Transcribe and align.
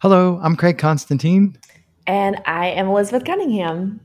Hello, 0.00 0.40
I'm 0.42 0.56
Craig 0.56 0.78
Constantine. 0.78 1.58
And 2.06 2.40
I 2.46 2.68
am 2.68 2.88
Elizabeth 2.88 3.26
Cunningham. 3.26 4.00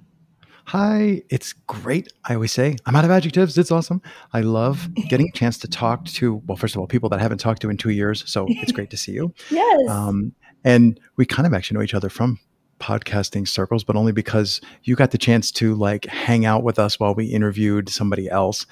Hi, 0.65 1.23
it's 1.29 1.53
great. 1.53 2.11
I 2.25 2.33
always 2.33 2.51
say 2.51 2.75
I'm 2.85 2.97
out 2.97 3.05
of 3.05 3.11
adjectives. 3.11 3.57
It's 3.57 3.71
awesome. 3.71 4.01
I 4.33 4.41
love 4.41 4.93
getting 5.07 5.29
a 5.29 5.31
chance 5.31 5.57
to 5.59 5.69
talk 5.69 6.03
to, 6.03 6.41
well, 6.47 6.57
first 6.57 6.75
of 6.75 6.81
all, 6.81 6.87
people 6.87 7.07
that 7.07 7.19
I 7.19 7.21
haven't 7.21 7.37
talked 7.37 7.61
to 7.61 7.69
in 7.69 7.77
two 7.77 7.91
years. 7.91 8.29
So 8.29 8.45
it's 8.49 8.73
great 8.73 8.89
to 8.89 8.97
see 8.97 9.13
you. 9.13 9.33
yes. 9.49 9.89
Um, 9.89 10.33
and 10.65 10.99
we 11.15 11.25
kind 11.25 11.47
of 11.47 11.53
actually 11.53 11.77
know 11.77 11.83
each 11.83 11.93
other 11.93 12.09
from 12.09 12.39
podcasting 12.81 13.47
circles, 13.47 13.85
but 13.85 13.95
only 13.95 14.11
because 14.11 14.59
you 14.83 14.97
got 14.97 15.11
the 15.11 15.17
chance 15.17 15.49
to 15.53 15.75
like 15.75 16.07
hang 16.07 16.45
out 16.45 16.63
with 16.63 16.77
us 16.77 16.99
while 16.99 17.15
we 17.15 17.27
interviewed 17.27 17.87
somebody 17.87 18.29
else. 18.29 18.65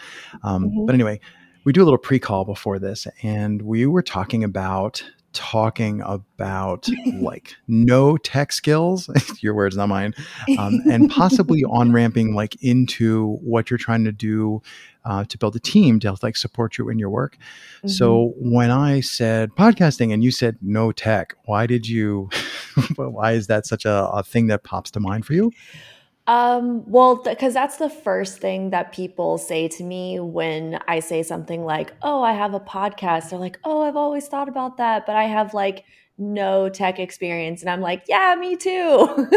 Um, 0.43 0.65
mm-hmm. 0.65 0.85
But 0.87 0.95
anyway, 0.95 1.21
we 1.63 1.71
do 1.71 1.83
a 1.83 1.85
little 1.85 1.97
pre 1.97 2.19
call 2.19 2.43
before 2.43 2.79
this, 2.79 3.07
and 3.21 3.61
we 3.61 3.85
were 3.85 4.03
talking 4.03 4.43
about 4.43 5.01
talking 5.33 6.01
about 6.05 6.87
like 7.19 7.55
no 7.67 8.17
tech 8.17 8.51
skills, 8.51 9.09
your 9.41 9.53
words, 9.53 9.75
not 9.75 9.89
mine, 9.89 10.13
um, 10.57 10.79
and 10.89 11.09
possibly 11.09 11.63
on 11.69 11.91
ramping 11.91 12.33
like 12.33 12.55
into 12.63 13.37
what 13.41 13.69
you're 13.69 13.77
trying 13.77 14.03
to 14.05 14.11
do 14.11 14.61
uh, 15.05 15.25
to 15.25 15.37
build 15.37 15.55
a 15.55 15.59
team 15.59 15.99
to 15.99 16.15
like 16.21 16.37
support 16.37 16.77
you 16.77 16.89
in 16.89 16.99
your 16.99 17.09
work. 17.09 17.37
Mm-hmm. 17.77 17.89
So 17.89 18.33
when 18.37 18.71
I 18.71 19.01
said 19.01 19.51
podcasting 19.51 20.13
and 20.13 20.23
you 20.23 20.31
said 20.31 20.57
no 20.61 20.91
tech, 20.91 21.35
why 21.45 21.67
did 21.67 21.87
you? 21.87 22.29
why 22.95 23.33
is 23.33 23.47
that 23.47 23.65
such 23.65 23.85
a, 23.85 24.07
a 24.09 24.23
thing 24.23 24.47
that 24.47 24.63
pops 24.63 24.91
to 24.91 24.99
mind 24.99 25.25
for 25.25 25.33
you? 25.33 25.51
Um, 26.25 26.89
well, 26.89 27.17
because 27.17 27.37
th- 27.39 27.53
that's 27.53 27.77
the 27.77 27.89
first 27.89 28.39
thing 28.39 28.69
that 28.69 28.93
people 28.93 29.37
say 29.37 29.67
to 29.67 29.83
me 29.83 30.19
when 30.19 30.79
I 30.87 30.99
say 30.99 31.21
something 31.21 31.65
like, 31.65 31.93
Oh, 32.01 32.23
I 32.23 32.33
have 32.33 32.53
a 32.53 32.61
podcast. 32.61 33.29
They're 33.29 33.39
like, 33.39 33.59
Oh, 33.63 33.81
I've 33.81 33.97
always 33.97 34.27
thought 34.27 34.47
about 34.47 34.77
that, 34.77 35.05
but 35.05 35.15
I 35.17 35.25
have 35.25 35.53
like 35.53 35.83
no 36.17 36.69
tech 36.69 36.99
experience. 36.99 37.61
And 37.61 37.69
I'm 37.69 37.81
like, 37.81 38.05
Yeah, 38.07 38.35
me 38.39 38.55
too. 38.55 39.27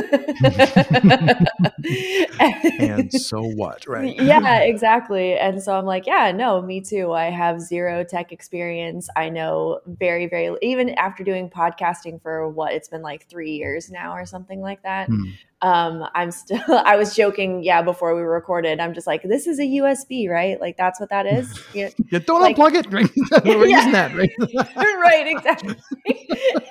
and 2.78 3.12
so 3.12 3.42
what, 3.42 3.84
right? 3.88 4.14
yeah, 4.20 4.58
exactly. 4.60 5.36
And 5.36 5.60
so 5.60 5.76
I'm 5.76 5.86
like, 5.86 6.06
Yeah, 6.06 6.30
no, 6.30 6.62
me 6.62 6.80
too. 6.80 7.12
I 7.12 7.30
have 7.30 7.60
zero 7.60 8.04
tech 8.04 8.30
experience. 8.30 9.08
I 9.16 9.28
know 9.28 9.80
very, 9.86 10.28
very, 10.28 10.56
even 10.62 10.90
after 10.90 11.24
doing 11.24 11.50
podcasting 11.50 12.22
for 12.22 12.48
what 12.48 12.74
it's 12.74 12.88
been 12.88 13.02
like 13.02 13.28
three 13.28 13.52
years 13.52 13.90
now 13.90 14.12
or 14.12 14.24
something 14.24 14.60
like 14.60 14.84
that. 14.84 15.08
Hmm 15.08 15.30
um 15.62 16.04
i'm 16.14 16.30
still 16.30 16.60
i 16.68 16.96
was 16.96 17.14
joking 17.14 17.62
yeah 17.62 17.80
before 17.80 18.14
we 18.14 18.22
recorded. 18.22 18.78
I'm 18.78 18.92
just 18.92 19.06
like 19.06 19.22
this 19.22 19.46
is 19.46 19.58
a 19.58 19.62
usb 19.62 20.28
right? 20.28 20.60
Like 20.60 20.76
that's 20.76 21.00
what 21.00 21.08
that 21.10 21.26
is. 21.38 21.58
Yeah, 21.72 21.88
yeah 22.10 22.18
don't 22.18 22.42
like, 22.42 22.56
unplug 22.56 22.74
it 22.74 22.92
right? 22.92 23.44
We're 23.44 23.66
yeah. 23.66 23.76
using 23.76 23.92
that 23.92 24.14
right? 24.14 24.30
Right 24.76 25.26
exactly. 25.28 25.76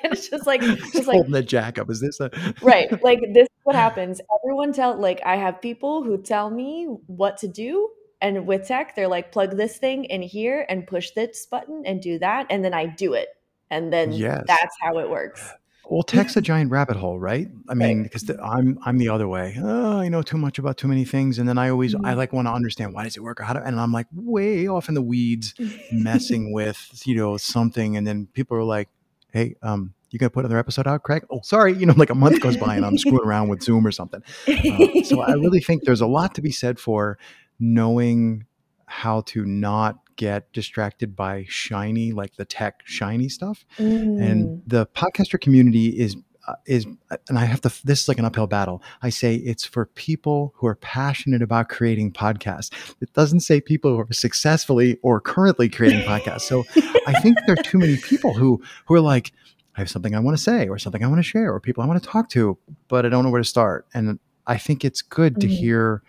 And 0.03 0.13
it's 0.13 0.29
just 0.29 0.45
like 0.45 0.61
just, 0.61 0.93
just 0.93 1.07
like 1.07 1.15
holding 1.15 1.31
the 1.31 1.41
jack 1.41 1.79
up 1.79 1.89
is 1.89 1.99
this 1.99 2.19
a- 2.19 2.29
right 2.61 2.91
like 3.03 3.21
this 3.33 3.45
is 3.45 3.59
what 3.63 3.75
happens. 3.75 4.21
Everyone 4.43 4.71
tell 4.71 4.99
like 4.99 5.21
i 5.25 5.35
have 5.35 5.61
people 5.61 6.03
who 6.03 6.21
tell 6.21 6.51
me 6.51 6.85
what 7.07 7.37
to 7.37 7.47
do 7.47 7.89
and 8.21 8.45
with 8.45 8.67
tech 8.67 8.95
they're 8.95 9.07
like 9.07 9.31
plug 9.31 9.57
this 9.57 9.77
thing 9.77 10.05
in 10.05 10.21
here 10.21 10.65
and 10.69 10.85
push 10.85 11.11
this 11.11 11.47
button 11.47 11.83
and 11.85 12.01
do 12.01 12.19
that 12.19 12.45
and 12.49 12.63
then 12.63 12.73
i 12.73 12.85
do 12.85 13.13
it. 13.13 13.29
And 13.71 13.91
then 13.91 14.11
yes. 14.11 14.43
that's 14.45 14.75
how 14.79 14.99
it 14.99 15.09
works 15.09 15.51
well, 15.89 16.03
tech's 16.03 16.35
a 16.35 16.41
giant 16.41 16.71
rabbit 16.71 16.97
hole, 16.97 17.19
right? 17.19 17.47
I 17.69 17.73
mean, 17.73 18.03
because 18.03 18.27
right. 18.29 18.39
I'm 18.41 18.79
I'm 18.85 18.97
the 18.97 19.09
other 19.09 19.27
way. 19.27 19.57
Oh, 19.61 19.99
I 19.99 20.09
know 20.09 20.21
too 20.21 20.37
much 20.37 20.59
about 20.59 20.77
too 20.77 20.87
many 20.87 21.05
things, 21.05 21.39
and 21.39 21.47
then 21.47 21.57
I 21.57 21.69
always 21.69 21.93
mm-hmm. 21.93 22.05
I 22.05 22.13
like 22.13 22.33
want 22.33 22.47
to 22.47 22.51
understand 22.51 22.93
why 22.93 23.03
does 23.03 23.17
it 23.17 23.23
work 23.23 23.39
or 23.39 23.43
how 23.43 23.53
to, 23.53 23.63
and 23.63 23.79
I'm 23.79 23.91
like 23.91 24.07
way 24.13 24.67
off 24.67 24.89
in 24.89 24.95
the 24.95 25.01
weeds, 25.01 25.53
messing 25.91 26.51
with 26.51 27.01
you 27.05 27.15
know 27.15 27.37
something, 27.37 27.97
and 27.97 28.05
then 28.05 28.27
people 28.33 28.57
are 28.57 28.63
like, 28.63 28.89
"Hey, 29.31 29.55
um, 29.61 29.93
you 30.15 30.19
gonna 30.19 30.29
put 30.29 30.45
another 30.45 30.57
episode 30.57 30.87
out, 30.87 31.03
Craig? 31.03 31.25
Oh, 31.29 31.41
sorry, 31.43 31.73
you 31.73 31.85
know, 31.85 31.93
like 31.97 32.09
a 32.09 32.15
month 32.15 32.39
goes 32.39 32.55
by 32.55 32.75
and 32.75 32.85
I'm 32.85 32.97
screwing 32.97 33.25
around 33.25 33.49
with 33.49 33.61
Zoom 33.61 33.85
or 33.85 33.91
something. 33.91 34.23
Uh, 34.47 35.03
so 35.03 35.21
I 35.21 35.33
really 35.33 35.59
think 35.59 35.83
there's 35.83 36.01
a 36.01 36.07
lot 36.07 36.35
to 36.35 36.41
be 36.41 36.51
said 36.51 36.79
for 36.79 37.17
knowing 37.59 38.45
how 38.87 39.21
to 39.21 39.45
not 39.45 39.99
get 40.15 40.51
distracted 40.53 41.15
by 41.15 41.45
shiny, 41.47 42.11
like 42.11 42.35
the 42.35 42.45
tech 42.45 42.81
shiny 42.85 43.29
stuff. 43.29 43.65
Mm. 43.77 44.21
And 44.21 44.61
the 44.65 44.85
podcaster 44.87 45.39
community 45.39 45.87
is 45.87 46.15
uh, 46.47 46.53
is 46.67 46.85
and 47.27 47.39
I 47.39 47.45
have 47.45 47.61
to 47.61 47.73
this 47.85 48.03
is 48.03 48.07
like 48.07 48.19
an 48.19 48.25
uphill 48.25 48.45
battle. 48.45 48.83
I 49.01 49.09
say 49.09 49.35
it's 49.35 49.65
for 49.65 49.87
people 49.87 50.53
who 50.55 50.67
are 50.67 50.75
passionate 50.75 51.41
about 51.41 51.69
creating 51.69 52.11
podcasts. 52.13 52.71
It 53.01 53.11
doesn't 53.13 53.39
say 53.39 53.59
people 53.59 53.91
who 53.91 53.99
are 53.99 54.07
successfully 54.13 54.99
or 55.01 55.19
currently 55.19 55.69
creating 55.69 56.01
podcasts. 56.01 56.41
So 56.41 56.63
I 57.07 57.19
think 57.21 57.37
there 57.47 57.53
are 57.53 57.63
too 57.63 57.79
many 57.79 57.97
people 57.97 58.33
who 58.33 58.61
who 58.85 58.93
are 58.93 59.01
like 59.01 59.31
I 59.75 59.81
have 59.81 59.89
something 59.89 60.15
I 60.15 60.19
want 60.19 60.37
to 60.37 60.43
say 60.43 60.67
or 60.67 60.77
something 60.77 61.03
I 61.03 61.07
want 61.07 61.19
to 61.19 61.23
share 61.23 61.51
or 61.51 61.59
people 61.59 61.83
I 61.83 61.87
want 61.87 62.01
to 62.01 62.07
talk 62.07 62.29
to, 62.29 62.57
but 62.87 63.05
I 63.05 63.09
don't 63.09 63.23
know 63.23 63.31
where 63.31 63.41
to 63.41 63.47
start. 63.47 63.87
And 63.93 64.19
I 64.47 64.57
think 64.57 64.85
it's 64.85 65.01
good 65.01 65.41
to 65.41 65.47
mm. 65.47 65.57
hear 65.57 66.03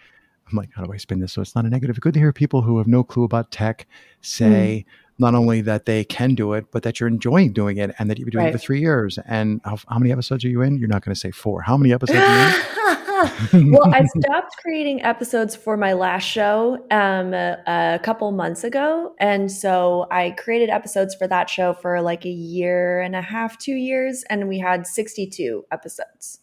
I'm 0.50 0.56
like, 0.56 0.70
how 0.74 0.84
do 0.84 0.92
I 0.92 0.96
spin 0.96 1.20
this 1.20 1.32
so 1.32 1.42
it's 1.42 1.54
not 1.54 1.64
a 1.64 1.68
negative? 1.68 2.00
Good 2.00 2.14
to 2.14 2.20
hear 2.20 2.32
people 2.32 2.62
who 2.62 2.78
have 2.78 2.86
no 2.86 3.02
clue 3.02 3.24
about 3.24 3.50
tech 3.50 3.86
say 4.20 4.84
mm. 4.86 4.92
not 5.18 5.34
only 5.34 5.60
that 5.62 5.86
they 5.86 6.04
can 6.04 6.34
do 6.34 6.52
it, 6.52 6.66
but 6.70 6.82
that 6.84 7.00
you're 7.00 7.08
enjoying 7.08 7.52
doing 7.52 7.78
it 7.78 7.94
and 7.98 8.08
that 8.08 8.18
you've 8.18 8.26
been 8.26 8.32
doing 8.32 8.44
right. 8.44 8.54
it 8.54 8.58
for 8.58 8.64
three 8.64 8.80
years. 8.80 9.18
And 9.26 9.60
how, 9.64 9.78
how, 9.88 9.98
many 9.98 10.12
episodes 10.12 10.44
are 10.44 10.48
you 10.48 10.62
in? 10.62 10.78
You're 10.78 10.88
not 10.88 11.04
going 11.04 11.14
to 11.14 11.20
say 11.20 11.32
four. 11.32 11.62
How 11.62 11.76
many 11.76 11.92
episodes 11.92 12.20
are 12.20 12.48
you 12.48 12.56
in? 12.56 12.76
well, 13.72 13.92
I 13.92 14.04
stopped 14.04 14.56
creating 14.58 15.02
episodes 15.02 15.56
for 15.56 15.76
my 15.76 15.94
last 15.94 16.24
show 16.24 16.84
um, 16.90 17.34
a, 17.34 17.58
a, 17.66 18.00
couple 18.02 18.30
months 18.30 18.62
ago. 18.62 19.14
And 19.18 19.50
so 19.50 20.06
I 20.10 20.30
created 20.32 20.70
episodes 20.70 21.14
for 21.14 21.26
that 21.26 21.50
show 21.50 21.72
for 21.72 22.00
like 22.02 22.24
a 22.24 22.30
year 22.30 23.00
and 23.00 23.16
a 23.16 23.22
half, 23.22 23.58
two 23.58 23.74
years. 23.74 24.22
And 24.28 24.48
we 24.48 24.58
had 24.58 24.86
62 24.86 25.64
episodes. 25.72 26.40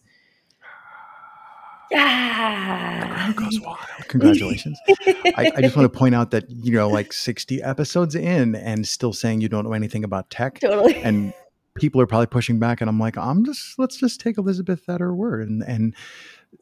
Yeah. 1.90 3.32
goes 3.36 3.60
wild. 3.60 3.78
Congratulations. 4.08 4.78
I, 4.88 5.52
I, 5.56 5.60
just 5.60 5.76
want 5.76 5.92
to 5.92 5.98
point 5.98 6.14
out 6.14 6.30
that, 6.32 6.50
you 6.50 6.72
know, 6.72 6.88
like 6.88 7.12
60 7.12 7.62
episodes 7.62 8.14
in 8.14 8.54
and 8.54 8.86
still 8.86 9.12
saying 9.12 9.40
you 9.40 9.48
don't 9.48 9.64
know 9.64 9.72
anything 9.72 10.04
about 10.04 10.30
tech. 10.30 10.60
Totally. 10.60 10.96
And 10.96 11.32
people 11.74 12.00
are 12.00 12.06
probably 12.06 12.26
pushing 12.26 12.58
back. 12.58 12.80
And 12.80 12.88
I'm 12.88 12.98
like, 12.98 13.16
I'm 13.16 13.44
just, 13.44 13.78
let's 13.78 13.96
just 13.96 14.20
take 14.20 14.38
Elizabeth 14.38 14.88
at 14.88 15.00
her 15.00 15.14
word. 15.14 15.48
And, 15.48 15.62
and 15.62 15.94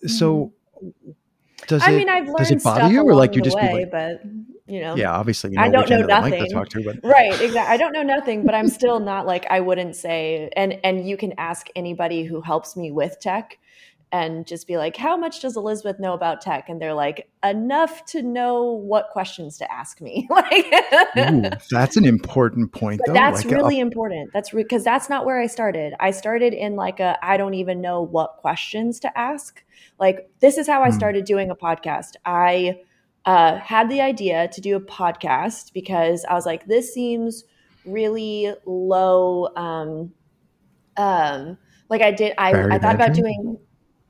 so 0.06 0.52
mm-hmm. 0.82 1.10
does 1.66 1.82
I 1.82 1.92
it, 1.92 1.96
mean, 1.96 2.08
I've 2.08 2.26
learned 2.26 2.38
does 2.38 2.50
it 2.50 2.64
bother 2.64 2.92
you 2.92 3.02
or 3.02 3.14
like 3.14 3.34
you 3.34 3.42
just 3.42 3.56
way, 3.56 3.72
like, 3.84 3.90
but 3.90 4.22
you 4.66 4.80
know, 4.80 4.96
yeah, 4.96 5.12
obviously, 5.12 5.50
you 5.50 5.56
know 5.56 5.62
I 5.62 5.68
don't 5.68 5.88
know 5.90 6.02
nothing. 6.02 6.48
To 6.48 6.64
to, 6.64 6.84
but. 6.84 7.00
Right. 7.02 7.32
Exactly. 7.32 7.74
I 7.74 7.76
don't 7.76 7.92
know 7.92 8.02
nothing, 8.02 8.44
but 8.44 8.54
I'm 8.54 8.68
still 8.68 9.00
not 9.00 9.26
like, 9.26 9.46
I 9.50 9.60
wouldn't 9.60 9.96
say, 9.96 10.48
and, 10.56 10.78
and 10.82 11.08
you 11.08 11.16
can 11.16 11.34
ask 11.36 11.66
anybody 11.76 12.24
who 12.24 12.40
helps 12.40 12.76
me 12.76 12.90
with 12.90 13.18
tech 13.20 13.58
and 14.12 14.46
just 14.46 14.66
be 14.66 14.76
like, 14.76 14.94
how 14.94 15.16
much 15.16 15.40
does 15.40 15.56
Elizabeth 15.56 15.98
know 15.98 16.12
about 16.12 16.42
tech? 16.42 16.68
And 16.68 16.80
they're 16.80 16.92
like, 16.92 17.30
enough 17.42 18.04
to 18.06 18.22
know 18.22 18.64
what 18.64 19.08
questions 19.10 19.56
to 19.56 19.72
ask 19.72 20.02
me. 20.02 20.28
like, 20.30 20.66
Ooh, 21.18 21.48
that's 21.70 21.96
an 21.96 22.04
important 22.04 22.72
point. 22.72 23.00
Though. 23.06 23.14
That's 23.14 23.42
like 23.42 23.54
really 23.54 23.78
a- 23.78 23.82
important. 23.82 24.30
That's 24.34 24.50
because 24.50 24.82
re- 24.82 24.84
that's 24.84 25.08
not 25.08 25.24
where 25.24 25.40
I 25.40 25.46
started. 25.46 25.94
I 25.98 26.10
started 26.10 26.52
in 26.52 26.76
like 26.76 27.00
a, 27.00 27.18
I 27.24 27.38
don't 27.38 27.54
even 27.54 27.80
know 27.80 28.02
what 28.02 28.36
questions 28.36 29.00
to 29.00 29.18
ask. 29.18 29.64
Like, 29.98 30.28
this 30.40 30.58
is 30.58 30.66
how 30.66 30.82
I 30.82 30.90
hmm. 30.90 30.96
started 30.96 31.24
doing 31.24 31.50
a 31.50 31.56
podcast. 31.56 32.16
I 32.26 32.80
uh, 33.24 33.56
had 33.56 33.88
the 33.88 34.02
idea 34.02 34.48
to 34.48 34.60
do 34.60 34.76
a 34.76 34.80
podcast 34.80 35.72
because 35.72 36.26
I 36.26 36.34
was 36.34 36.44
like, 36.44 36.66
this 36.66 36.92
seems 36.92 37.44
really 37.86 38.52
low. 38.66 39.48
Um, 39.56 40.12
um, 40.98 41.56
like 41.88 42.02
I 42.02 42.10
did, 42.10 42.34
I, 42.36 42.74
I 42.74 42.78
thought 42.78 42.94
about 42.94 43.14
doing 43.14 43.58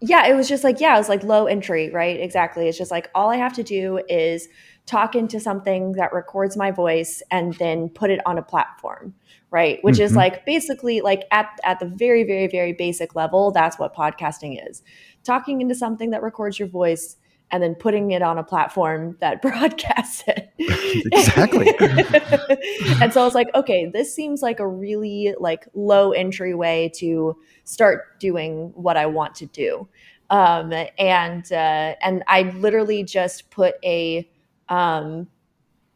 yeah, 0.02 0.26
it 0.26 0.34
was 0.34 0.48
just 0.48 0.64
like, 0.64 0.80
yeah, 0.80 0.96
it 0.96 0.98
was 0.98 1.08
like 1.08 1.22
low 1.22 1.46
entry, 1.46 1.88
right? 1.90 2.18
Exactly. 2.18 2.68
It's 2.68 2.76
just 2.76 2.90
like 2.90 3.08
all 3.14 3.30
I 3.30 3.36
have 3.36 3.52
to 3.54 3.62
do 3.62 4.00
is 4.08 4.48
talk 4.84 5.14
into 5.14 5.38
something 5.38 5.92
that 5.92 6.12
records 6.12 6.56
my 6.56 6.72
voice 6.72 7.22
and 7.30 7.54
then 7.54 7.88
put 7.88 8.10
it 8.10 8.20
on 8.26 8.36
a 8.36 8.42
platform, 8.42 9.14
right? 9.52 9.78
Which 9.82 9.96
mm-hmm. 9.96 10.04
is 10.04 10.16
like 10.16 10.44
basically 10.44 11.02
like 11.02 11.22
at 11.30 11.46
at 11.62 11.78
the 11.78 11.86
very 11.86 12.24
very 12.24 12.48
very 12.48 12.72
basic 12.72 13.14
level, 13.14 13.52
that's 13.52 13.78
what 13.78 13.94
podcasting 13.94 14.58
is. 14.68 14.82
Talking 15.22 15.60
into 15.60 15.76
something 15.76 16.10
that 16.10 16.22
records 16.22 16.58
your 16.58 16.68
voice 16.68 17.16
and 17.52 17.62
then 17.62 17.74
putting 17.74 18.10
it 18.10 18.22
on 18.22 18.38
a 18.38 18.42
platform 18.42 19.16
that 19.20 19.42
broadcasts 19.42 20.24
it. 20.26 20.50
exactly. 20.58 21.68
and 23.00 23.12
so 23.12 23.20
I 23.20 23.24
was 23.24 23.34
like, 23.34 23.48
okay, 23.54 23.86
this 23.86 24.12
seems 24.12 24.40
like 24.40 24.58
a 24.58 24.66
really 24.66 25.34
like 25.38 25.68
low 25.74 26.12
entry 26.12 26.54
way 26.54 26.90
to 26.96 27.36
start 27.64 28.18
doing 28.18 28.72
what 28.74 28.96
I 28.96 29.06
want 29.06 29.34
to 29.36 29.46
do. 29.46 29.86
Um, 30.30 30.72
and 30.98 31.52
uh, 31.52 31.94
and 32.00 32.24
I 32.26 32.42
literally 32.56 33.04
just 33.04 33.50
put 33.50 33.74
a, 33.84 34.28
um, 34.70 35.28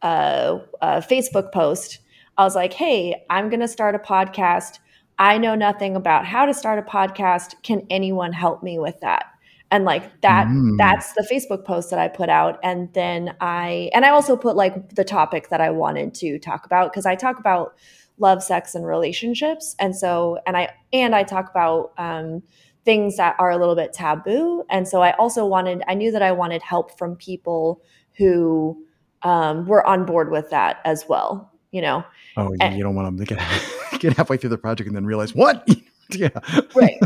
a, 0.03 0.59
a 0.79 1.01
Facebook 1.01 1.51
post. 1.51 1.99
I 2.37 2.43
was 2.43 2.53
like, 2.53 2.71
hey, 2.71 3.25
I'm 3.31 3.49
going 3.49 3.61
to 3.61 3.67
start 3.67 3.95
a 3.95 3.99
podcast. 3.99 4.77
I 5.17 5.39
know 5.39 5.55
nothing 5.55 5.95
about 5.95 6.27
how 6.27 6.45
to 6.45 6.53
start 6.53 6.77
a 6.77 6.83
podcast. 6.83 7.55
Can 7.63 7.87
anyone 7.89 8.31
help 8.31 8.61
me 8.61 8.77
with 8.77 8.99
that? 8.99 9.25
And 9.69 9.83
like 9.83 10.21
that 10.21 10.47
mm. 10.47 10.77
that's 10.77 11.13
the 11.13 11.27
facebook 11.29 11.65
post 11.65 11.89
that 11.89 11.99
i 11.99 12.07
put 12.07 12.29
out 12.29 12.59
and 12.63 12.93
then 12.93 13.35
i 13.41 13.89
and 13.93 14.05
i 14.05 14.09
also 14.09 14.37
put 14.37 14.55
like 14.55 14.95
the 14.95 15.03
topic 15.03 15.49
that 15.49 15.59
i 15.59 15.69
wanted 15.69 16.13
to 16.13 16.39
talk 16.39 16.65
about 16.65 16.91
because 16.91 17.05
i 17.05 17.15
talk 17.15 17.39
about 17.39 17.75
love, 18.17 18.43
sex, 18.43 18.75
and 18.75 18.85
relationships. 18.85 19.75
And 19.79 19.95
so, 19.95 20.39
and 20.45 20.57
I 20.57 20.69
and 20.91 21.15
I 21.15 21.23
talk 21.23 21.49
about 21.49 21.93
um, 21.97 22.43
things 22.85 23.17
that 23.17 23.35
are 23.39 23.51
a 23.51 23.57
little 23.57 23.75
bit 23.75 23.93
taboo. 23.93 24.63
And 24.69 24.87
so, 24.87 25.01
I 25.01 25.11
also 25.13 25.45
wanted, 25.45 25.83
I 25.87 25.93
knew 25.93 26.11
that 26.11 26.21
I 26.21 26.31
wanted 26.31 26.61
help 26.61 26.97
from 26.97 27.15
people 27.15 27.81
who 28.17 28.83
um, 29.23 29.65
were 29.65 29.85
on 29.85 30.05
board 30.05 30.31
with 30.31 30.49
that 30.49 30.79
as 30.85 31.05
well. 31.07 31.51
You 31.71 31.81
know. 31.81 32.03
Oh, 32.35 32.51
yeah, 32.59 32.67
and, 32.67 32.77
you 32.77 32.83
don't 32.83 32.95
want 32.95 33.07
them 33.07 33.25
to 33.25 33.35
get 33.35 33.99
get 33.99 34.17
halfway 34.17 34.37
through 34.37 34.51
the 34.51 34.57
project 34.57 34.87
and 34.87 34.95
then 34.95 35.05
realize 35.05 35.35
what. 35.35 35.67
yeah. 36.11 36.29
Right. 36.75 36.99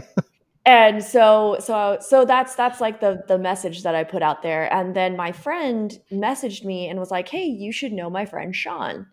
And 0.65 1.03
so 1.03 1.57
so 1.59 1.97
so 1.99 2.23
that's 2.23 2.55
that's 2.55 2.79
like 2.79 2.99
the 2.99 3.23
the 3.27 3.37
message 3.37 3.83
that 3.83 3.95
i 3.95 4.03
put 4.03 4.21
out 4.21 4.43
there 4.43 4.71
and 4.73 4.95
then 4.95 5.15
my 5.17 5.31
friend 5.31 5.99
messaged 6.11 6.63
me 6.63 6.87
and 6.87 6.99
was 6.99 7.11
like 7.11 7.27
hey 7.27 7.45
you 7.45 7.71
should 7.71 7.91
know 7.91 8.09
my 8.09 8.25
friend 8.25 8.55
sean 8.55 9.07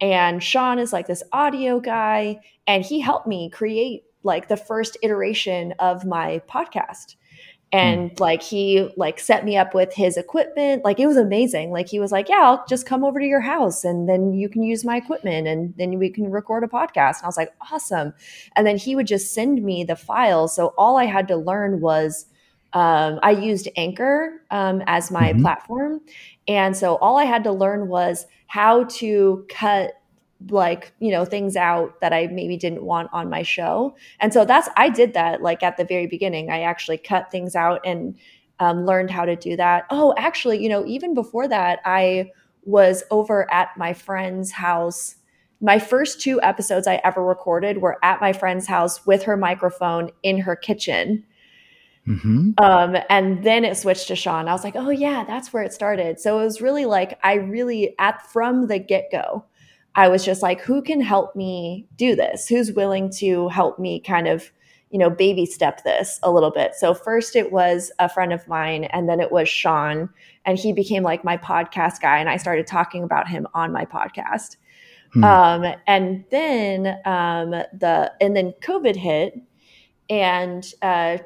and 0.00 0.42
sean 0.42 0.78
is 0.78 0.92
like 0.92 1.06
this 1.06 1.22
audio 1.32 1.80
guy 1.80 2.38
and 2.66 2.84
he 2.84 3.00
helped 3.00 3.26
me 3.26 3.50
create 3.50 4.04
like 4.26 4.48
the 4.48 4.56
first 4.56 4.98
iteration 5.02 5.72
of 5.78 6.04
my 6.04 6.42
podcast. 6.50 7.14
And 7.72 8.12
mm. 8.12 8.20
like 8.20 8.42
he 8.42 8.88
like 8.96 9.18
set 9.18 9.44
me 9.44 9.56
up 9.56 9.74
with 9.74 9.92
his 9.92 10.16
equipment. 10.16 10.84
Like 10.84 11.00
it 11.00 11.06
was 11.06 11.16
amazing. 11.16 11.70
Like 11.70 11.88
he 11.88 11.98
was 11.98 12.12
like 12.12 12.28
yeah 12.28 12.42
i'll 12.42 12.64
just 12.68 12.86
come 12.86 13.04
over 13.04 13.18
to 13.18 13.26
your 13.26 13.40
house 13.40 13.84
and 13.84 14.08
then 14.08 14.34
you 14.34 14.48
can 14.48 14.62
use 14.62 14.84
my 14.84 14.96
equipment 14.96 15.48
and 15.48 15.74
then 15.76 15.98
we 15.98 16.10
can 16.10 16.30
record 16.30 16.64
a 16.64 16.68
podcast. 16.68 17.18
And 17.18 17.24
i 17.24 17.26
was 17.26 17.36
like 17.36 17.52
awesome. 17.72 18.14
And 18.54 18.66
then 18.66 18.76
he 18.76 18.94
would 18.94 19.06
just 19.06 19.34
send 19.34 19.62
me 19.62 19.84
the 19.84 19.96
files. 19.96 20.54
So 20.54 20.74
all 20.78 20.96
i 20.96 21.04
had 21.04 21.28
to 21.28 21.36
learn 21.36 21.80
was 21.80 22.26
um, 22.72 23.18
i 23.22 23.30
used 23.30 23.68
anchor 23.76 24.42
um, 24.50 24.82
as 24.86 25.10
my 25.10 25.32
mm-hmm. 25.32 25.42
platform. 25.42 26.00
And 26.46 26.76
so 26.76 26.96
all 26.96 27.18
i 27.18 27.24
had 27.24 27.44
to 27.44 27.52
learn 27.52 27.88
was 27.88 28.26
how 28.46 28.84
to 28.84 29.44
cut 29.48 29.94
like 30.50 30.92
you 30.98 31.10
know 31.10 31.24
things 31.24 31.56
out 31.56 32.00
that 32.00 32.12
i 32.12 32.26
maybe 32.26 32.56
didn't 32.56 32.82
want 32.82 33.08
on 33.12 33.30
my 33.30 33.42
show 33.42 33.96
and 34.20 34.32
so 34.32 34.44
that's 34.44 34.68
i 34.76 34.88
did 34.88 35.14
that 35.14 35.42
like 35.42 35.62
at 35.62 35.76
the 35.76 35.84
very 35.84 36.06
beginning 36.06 36.50
i 36.50 36.60
actually 36.60 36.98
cut 36.98 37.30
things 37.30 37.56
out 37.56 37.80
and 37.84 38.16
um, 38.58 38.86
learned 38.86 39.10
how 39.10 39.24
to 39.24 39.36
do 39.36 39.56
that 39.56 39.84
oh 39.90 40.14
actually 40.18 40.62
you 40.62 40.68
know 40.68 40.84
even 40.86 41.14
before 41.14 41.48
that 41.48 41.80
i 41.84 42.30
was 42.64 43.02
over 43.10 43.50
at 43.52 43.70
my 43.76 43.92
friend's 43.92 44.52
house 44.52 45.16
my 45.60 45.78
first 45.78 46.20
two 46.20 46.40
episodes 46.42 46.86
i 46.86 47.00
ever 47.02 47.24
recorded 47.24 47.78
were 47.78 47.98
at 48.02 48.20
my 48.20 48.32
friend's 48.32 48.66
house 48.66 49.06
with 49.06 49.22
her 49.22 49.36
microphone 49.36 50.10
in 50.22 50.38
her 50.38 50.56
kitchen 50.56 51.24
Mm-hmm. 52.06 52.52
Um, 52.58 52.96
and 53.10 53.42
then 53.42 53.64
it 53.64 53.76
switched 53.76 54.08
to 54.08 54.16
Sean. 54.16 54.48
I 54.48 54.52
was 54.52 54.62
like, 54.62 54.76
oh 54.76 54.90
yeah, 54.90 55.24
that's 55.24 55.52
where 55.52 55.62
it 55.62 55.72
started. 55.72 56.20
So 56.20 56.38
it 56.38 56.44
was 56.44 56.60
really 56.60 56.84
like 56.84 57.18
I 57.22 57.34
really 57.34 57.94
at 57.98 58.22
from 58.30 58.68
the 58.68 58.78
get 58.78 59.10
go, 59.10 59.44
I 59.96 60.08
was 60.08 60.24
just 60.24 60.42
like, 60.42 60.60
who 60.60 60.82
can 60.82 61.00
help 61.00 61.34
me 61.34 61.86
do 61.96 62.14
this? 62.14 62.46
Who's 62.46 62.70
willing 62.70 63.10
to 63.16 63.48
help 63.48 63.78
me 63.78 63.98
kind 63.98 64.28
of, 64.28 64.52
you 64.90 64.98
know, 64.98 65.08
baby 65.08 65.46
step 65.46 65.82
this 65.84 66.20
a 66.22 66.30
little 66.30 66.50
bit? 66.50 66.74
So 66.74 66.92
first 66.92 67.34
it 67.34 67.50
was 67.50 67.90
a 67.98 68.08
friend 68.08 68.32
of 68.32 68.46
mine, 68.46 68.84
and 68.84 69.08
then 69.08 69.20
it 69.20 69.32
was 69.32 69.48
Sean, 69.48 70.10
and 70.44 70.58
he 70.58 70.74
became 70.74 71.02
like 71.02 71.24
my 71.24 71.38
podcast 71.38 72.02
guy, 72.02 72.18
and 72.18 72.28
I 72.28 72.36
started 72.36 72.66
talking 72.66 73.02
about 73.02 73.26
him 73.26 73.46
on 73.54 73.72
my 73.72 73.86
podcast. 73.86 74.56
Hmm. 75.14 75.24
Um, 75.24 75.74
and 75.86 76.24
then 76.30 76.98
um, 77.06 77.50
the 77.50 78.12
and 78.20 78.36
then 78.36 78.52
COVID 78.60 78.96
hit, 78.96 79.40
and 80.10 80.70
uh, 80.82 81.18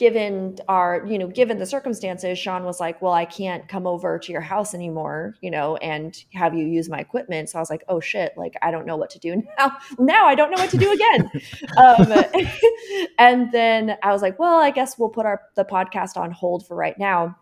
given 0.00 0.56
our 0.66 1.04
you 1.06 1.18
know 1.18 1.26
given 1.26 1.58
the 1.58 1.66
circumstances 1.66 2.38
sean 2.38 2.64
was 2.64 2.80
like 2.80 3.02
well 3.02 3.12
i 3.12 3.26
can't 3.26 3.68
come 3.68 3.86
over 3.86 4.18
to 4.18 4.32
your 4.32 4.40
house 4.40 4.72
anymore 4.72 5.34
you 5.42 5.50
know 5.50 5.76
and 5.76 6.24
have 6.32 6.54
you 6.54 6.64
use 6.64 6.88
my 6.88 7.00
equipment. 7.00 7.50
So 7.50 7.58
i 7.58 7.60
was 7.60 7.68
like 7.68 7.84
oh 7.86 8.00
shit 8.00 8.32
like 8.34 8.54
i 8.62 8.70
don't 8.70 8.86
know 8.86 8.96
what 8.96 9.10
to 9.10 9.18
do 9.18 9.36
now. 9.58 9.76
Now 9.98 10.24
i 10.24 10.34
don't 10.34 10.50
know 10.50 10.62
what 10.62 10.70
to 10.70 10.78
do 10.78 10.90
again. 10.90 11.30
Um, 11.76 12.12
and 13.18 13.52
then 13.52 13.96
i 14.02 14.12
was 14.12 14.22
like 14.22 14.38
well 14.38 14.58
i 14.58 14.70
guess 14.70 14.98
we'll 14.98 15.10
put 15.10 15.26
our 15.26 15.42
the 15.54 15.64
podcast 15.64 16.16
on 16.16 16.30
hold 16.30 16.66
for 16.66 16.74
right 16.74 16.98
now. 16.98 17.36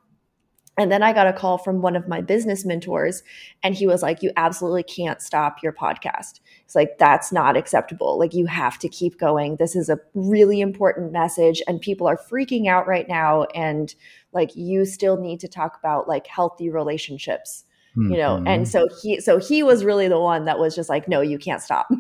And 0.77 0.93
then 0.93 1.03
I 1.03 1.13
got 1.13 1.27
a 1.27 1.33
call 1.33 1.59
from 1.59 1.83
one 1.83 1.97
of 1.97 2.07
my 2.07 2.21
business 2.21 2.65
mentors, 2.65 3.25
and 3.65 3.75
he 3.75 3.89
was 3.89 4.01
like, 4.01 4.23
You 4.23 4.31
absolutely 4.37 4.85
can't 4.85 5.21
stop 5.21 5.57
your 5.61 5.73
podcast. 5.73 6.39
It's 6.69 6.75
like, 6.75 6.99
That's 6.99 7.33
not 7.33 7.57
acceptable. 7.57 8.19
Like, 8.19 8.35
you 8.35 8.45
have 8.45 8.79
to 8.81 8.91
keep 8.91 9.19
going. 9.19 9.57
This 9.57 9.75
is 9.75 9.89
a 9.89 9.99
really 10.13 10.61
important 10.61 11.13
message, 11.13 11.63
and 11.67 11.81
people 11.81 12.07
are 12.07 12.19
freaking 12.31 12.69
out 12.69 12.87
right 12.87 13.09
now. 13.09 13.45
And 13.55 13.95
like, 14.35 14.55
you 14.55 14.85
still 14.85 15.17
need 15.17 15.41
to 15.41 15.49
talk 15.49 15.79
about 15.79 16.09
like 16.09 16.27
healthy 16.27 16.69
relationships. 16.69 17.65
You 17.97 18.17
know, 18.17 18.37
and 18.37 18.47
mm-hmm. 18.47 18.65
so 18.65 18.87
he, 19.03 19.21
so 19.21 19.39
he 19.39 19.65
was 19.65 19.85
really 19.85 20.07
the 20.07 20.21
one 20.21 20.45
that 20.45 20.61
was 20.61 20.77
just 20.77 20.89
like, 20.89 21.09
no, 21.09 21.21
you 21.21 21.37
can't 21.37 21.61
stop. 21.61 21.89
Do 21.89 21.99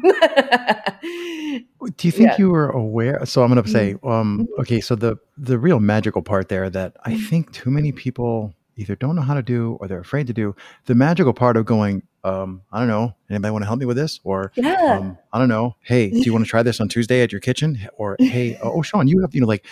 you 2.03 2.13
think 2.13 2.29
yeah. 2.29 2.37
you 2.39 2.51
were 2.51 2.69
aware? 2.69 3.27
So 3.27 3.43
I'm 3.43 3.53
going 3.53 3.65
to 3.65 3.69
say, 3.69 3.95
mm-hmm. 3.95 4.09
um, 4.09 4.39
mm-hmm. 4.39 4.61
okay, 4.61 4.81
so 4.81 4.95
the 4.95 5.17
the 5.37 5.59
real 5.59 5.81
magical 5.81 6.23
part 6.23 6.51
there 6.51 6.71
that 6.71 6.97
I 7.05 7.19
think 7.19 7.51
too 7.51 7.71
many 7.71 7.91
people 7.91 8.55
either 8.77 8.95
don't 8.95 9.17
know 9.17 9.23
how 9.23 9.35
to 9.35 9.43
do 9.43 9.77
or 9.81 9.89
they're 9.89 9.99
afraid 9.99 10.29
to 10.29 10.33
do. 10.33 10.55
The 10.85 10.95
magical 10.95 11.33
part 11.33 11.57
of 11.57 11.67
going, 11.67 12.03
um, 12.25 12.63
I 12.73 12.79
don't 12.79 12.89
know, 12.89 13.15
anybody 13.31 13.53
want 13.53 13.63
to 13.63 13.67
help 13.67 13.79
me 13.79 13.87
with 13.87 13.97
this? 13.97 14.21
Or, 14.25 14.53
yeah. 14.55 14.99
um, 14.99 15.19
I 15.33 15.39
don't 15.39 15.49
know, 15.49 15.77
hey, 15.81 16.11
do 16.11 16.21
you 16.21 16.33
want 16.33 16.45
to 16.45 16.49
try 16.49 16.63
this 16.63 16.81
on 16.81 16.89
Tuesday 16.89 17.23
at 17.23 17.33
your 17.33 17.41
kitchen? 17.41 17.89
Or, 17.97 18.17
hey, 18.19 18.59
oh, 18.63 18.73
oh, 18.77 18.83
Sean, 18.83 19.09
you 19.09 19.21
have, 19.21 19.35
you 19.35 19.41
know, 19.41 19.47
like 19.47 19.65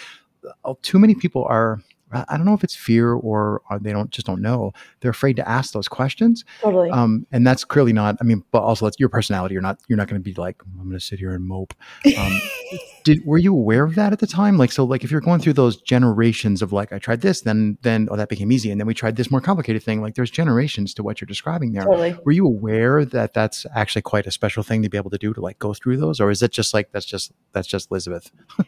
uh, 0.64 0.74
too 0.82 0.98
many 0.98 1.14
people 1.14 1.44
are, 1.44 1.80
I 2.12 2.36
don't 2.36 2.46
know 2.46 2.54
if 2.54 2.62
it's 2.62 2.76
fear 2.76 3.12
or, 3.12 3.62
or 3.68 3.78
they 3.80 3.92
don't 3.92 4.10
just 4.10 4.26
don't 4.26 4.40
know. 4.40 4.72
They're 5.00 5.10
afraid 5.10 5.34
to 5.36 5.48
ask 5.48 5.72
those 5.72 5.88
questions. 5.88 6.44
Totally. 6.60 6.90
Um, 6.90 7.26
and 7.32 7.44
that's 7.44 7.64
clearly 7.64 7.92
not. 7.92 8.16
I 8.20 8.24
mean, 8.24 8.44
but 8.52 8.62
also 8.62 8.86
that's 8.86 8.98
your 9.00 9.08
personality. 9.08 9.54
You're 9.54 9.62
not. 9.62 9.80
You're 9.88 9.96
not 9.96 10.08
going 10.08 10.20
to 10.20 10.24
be 10.24 10.34
like 10.34 10.62
I'm 10.64 10.86
going 10.86 10.92
to 10.92 11.00
sit 11.00 11.18
here 11.18 11.32
and 11.32 11.44
mope. 11.44 11.74
Um, 12.16 12.40
did 13.04 13.26
were 13.26 13.38
you 13.38 13.52
aware 13.52 13.84
of 13.84 13.96
that 13.96 14.12
at 14.12 14.20
the 14.20 14.26
time? 14.26 14.56
Like 14.56 14.70
so, 14.70 14.84
like 14.84 15.02
if 15.02 15.10
you're 15.10 15.20
going 15.20 15.40
through 15.40 15.54
those 15.54 15.76
generations 15.76 16.62
of 16.62 16.72
like 16.72 16.92
I 16.92 16.98
tried 16.98 17.22
this, 17.22 17.40
then 17.40 17.76
then 17.82 18.08
oh 18.10 18.16
that 18.16 18.28
became 18.28 18.52
easy, 18.52 18.70
and 18.70 18.80
then 18.80 18.86
we 18.86 18.94
tried 18.94 19.16
this 19.16 19.30
more 19.30 19.40
complicated 19.40 19.82
thing. 19.82 20.00
Like 20.00 20.14
there's 20.14 20.30
generations 20.30 20.94
to 20.94 21.02
what 21.02 21.20
you're 21.20 21.26
describing 21.26 21.72
there. 21.72 21.84
Totally. 21.84 22.16
Were 22.24 22.32
you 22.32 22.46
aware 22.46 23.04
that 23.04 23.34
that's 23.34 23.66
actually 23.74 24.02
quite 24.02 24.28
a 24.28 24.30
special 24.30 24.62
thing 24.62 24.82
to 24.82 24.88
be 24.88 24.96
able 24.96 25.10
to 25.10 25.18
do 25.18 25.34
to 25.34 25.40
like 25.40 25.58
go 25.58 25.74
through 25.74 25.96
those, 25.96 26.20
or 26.20 26.30
is 26.30 26.40
it 26.40 26.52
just 26.52 26.72
like 26.72 26.92
that's 26.92 27.06
just 27.06 27.32
that's 27.52 27.68
just 27.68 27.90
Elizabeth? 27.90 28.30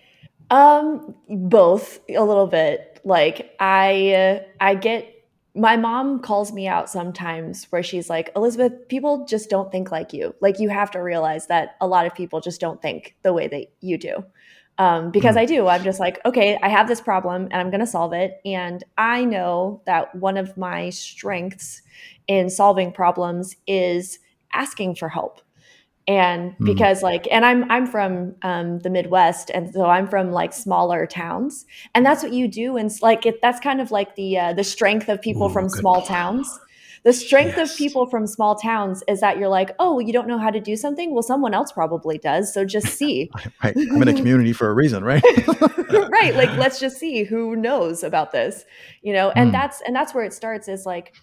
um, 0.51 1.15
both 1.29 2.01
a 2.09 2.23
little 2.23 2.47
bit. 2.47 3.01
Like 3.05 3.55
I 3.61 4.13
uh, 4.13 4.43
I 4.61 4.75
get 4.75 5.15
my 5.59 5.77
mom 5.77 6.21
calls 6.21 6.53
me 6.53 6.69
out 6.69 6.89
sometimes 6.89 7.67
where 7.71 7.83
she's 7.83 8.09
like, 8.09 8.31
Elizabeth, 8.37 8.89
people 8.89 9.25
just 9.27 9.51
don't 9.51 9.73
think 9.73 9.91
like 9.91 10.13
you. 10.13 10.35
Like, 10.41 10.61
you 10.61 10.69
have 10.69 10.91
to 10.93 11.01
realize 11.01 11.49
that 11.49 11.77
a 11.81 11.87
lot 11.87 12.07
of 12.07 12.15
people 12.15 12.41
just 12.41 12.61
don't 12.61 12.81
think 12.81 13.17
the 13.23 13.33
way 13.33 13.49
that 13.49 13.67
you 13.81 13.99
do. 13.99 14.25
Um, 14.79 15.11
because 15.11 15.35
mm-hmm. 15.35 15.41
I 15.41 15.45
do. 15.47 15.67
I'm 15.67 15.83
just 15.83 15.99
like, 15.99 16.21
okay, 16.25 16.57
I 16.63 16.69
have 16.69 16.87
this 16.87 17.01
problem 17.01 17.49
and 17.51 17.55
I'm 17.55 17.71
going 17.71 17.81
to 17.81 17.87
solve 17.87 18.13
it. 18.13 18.41
And 18.45 18.85
I 18.97 19.25
know 19.25 19.83
that 19.87 20.15
one 20.15 20.37
of 20.37 20.57
my 20.57 20.91
strengths 20.91 21.83
in 22.29 22.49
solving 22.49 22.93
problems 22.93 23.57
is 23.67 24.21
asking 24.53 24.95
for 24.95 25.09
help 25.09 25.41
and 26.09 26.55
hmm. 26.55 26.65
because 26.65 27.01
mm. 27.01 27.05
like 27.05 27.29
and 27.31 27.45
i'm 27.45 27.71
i'm 27.71 27.87
from 27.87 28.35
um, 28.43 28.81
the 28.81 28.91
midwest 28.91 29.51
and 29.51 29.73
so 29.73 29.85
i'm 29.85 30.09
from 30.09 30.33
like 30.33 30.53
smaller 30.53 31.07
towns 31.07 31.67
and 31.95 32.05
that's 32.05 32.23
what 32.23 32.33
you 32.33 32.49
do 32.49 32.77
and 32.77 32.91
like 33.03 33.27
it, 33.27 33.41
that's 33.43 33.61
kind 33.61 33.81
of 33.81 33.91
like 33.93 34.17
the 34.17 34.37
uh, 34.37 34.53
the 34.55 34.65
strength 34.65 35.09
of 35.09 35.21
people 35.21 35.47
Ooh, 35.47 35.53
from 35.53 35.69
small 35.69 36.03
towns 36.03 36.59
the 37.05 37.13
strength 37.13 37.57
yes. 37.57 37.71
of 37.71 37.77
people 37.77 38.07
from 38.07 38.27
small 38.27 38.57
towns 38.57 39.05
is 39.07 39.21
that 39.21 39.39
you're 39.39 39.49
like 39.49 39.71
oh 39.79 39.99
you 39.99 40.13
don't 40.13 40.27
know 40.27 40.39
how 40.39 40.51
to 40.51 40.61
do 40.61 40.77
something 40.77 41.13
well 41.13 41.23
someone 41.23 41.55
else 41.55 41.71
probably 41.71 42.19
does 42.19 42.53
so 42.53 42.65
just 42.65 42.87
see 42.99 43.31
right. 43.63 43.77
i'm 43.93 44.03
in 44.03 44.09
a 44.09 44.15
community 44.15 44.53
for 44.53 44.71
a 44.71 44.75
reason 44.75 45.05
right 45.05 45.23
right 46.11 46.35
like 46.35 46.51
let's 46.57 46.81
just 46.81 46.97
see 46.97 47.23
who 47.23 47.55
knows 47.55 48.03
about 48.03 48.33
this 48.33 48.65
you 49.03 49.13
know 49.13 49.31
and 49.31 49.51
mm. 49.51 49.53
that's 49.53 49.83
and 49.83 49.95
that's 49.95 50.15
where 50.15 50.25
it 50.25 50.33
starts 50.33 50.69
is 50.69 50.87
like 50.87 51.15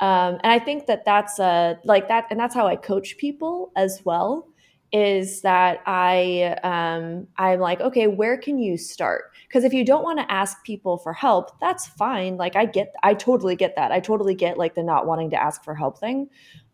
um, 0.00 0.38
and 0.42 0.52
I 0.52 0.58
think 0.58 0.86
that 0.86 1.04
that's 1.04 1.38
uh, 1.38 1.74
like 1.84 2.08
that, 2.08 2.26
and 2.30 2.38
that's 2.38 2.54
how 2.54 2.66
I 2.66 2.76
coach 2.76 3.16
people 3.16 3.70
as 3.76 4.02
well. 4.04 4.48
Is 4.92 5.40
that 5.42 5.80
I 5.86 6.56
um, 6.62 7.26
I'm 7.36 7.60
like, 7.60 7.80
okay, 7.80 8.06
where 8.06 8.36
can 8.36 8.58
you 8.58 8.76
start? 8.76 9.32
Because 9.48 9.64
if 9.64 9.72
you 9.72 9.84
don't 9.84 10.02
want 10.02 10.18
to 10.18 10.32
ask 10.32 10.62
people 10.64 10.98
for 10.98 11.12
help, 11.12 11.58
that's 11.60 11.86
fine. 11.86 12.36
Like 12.36 12.54
I 12.56 12.66
get, 12.66 12.94
I 13.02 13.14
totally 13.14 13.56
get 13.56 13.76
that. 13.76 13.92
I 13.92 14.00
totally 14.00 14.34
get 14.34 14.58
like 14.58 14.74
the 14.74 14.82
not 14.82 15.06
wanting 15.06 15.30
to 15.30 15.42
ask 15.42 15.64
for 15.64 15.74
help 15.74 15.98
thing. 15.98 16.28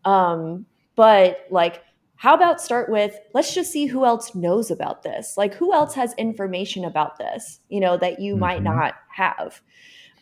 Um, 0.05 0.65
but 0.95 1.47
like, 1.49 1.83
how 2.15 2.35
about 2.35 2.61
start 2.61 2.89
with 2.89 3.17
let's 3.33 3.55
just 3.55 3.71
see 3.71 3.87
who 3.87 4.05
else 4.05 4.35
knows 4.35 4.69
about 4.69 5.01
this. 5.01 5.35
Like, 5.37 5.55
who 5.55 5.73
else 5.73 5.95
has 5.95 6.13
information 6.15 6.85
about 6.85 7.17
this? 7.17 7.59
You 7.69 7.79
know 7.79 7.97
that 7.97 8.19
you 8.19 8.33
mm-hmm. 8.33 8.41
might 8.41 8.63
not 8.63 8.95
have. 9.15 9.61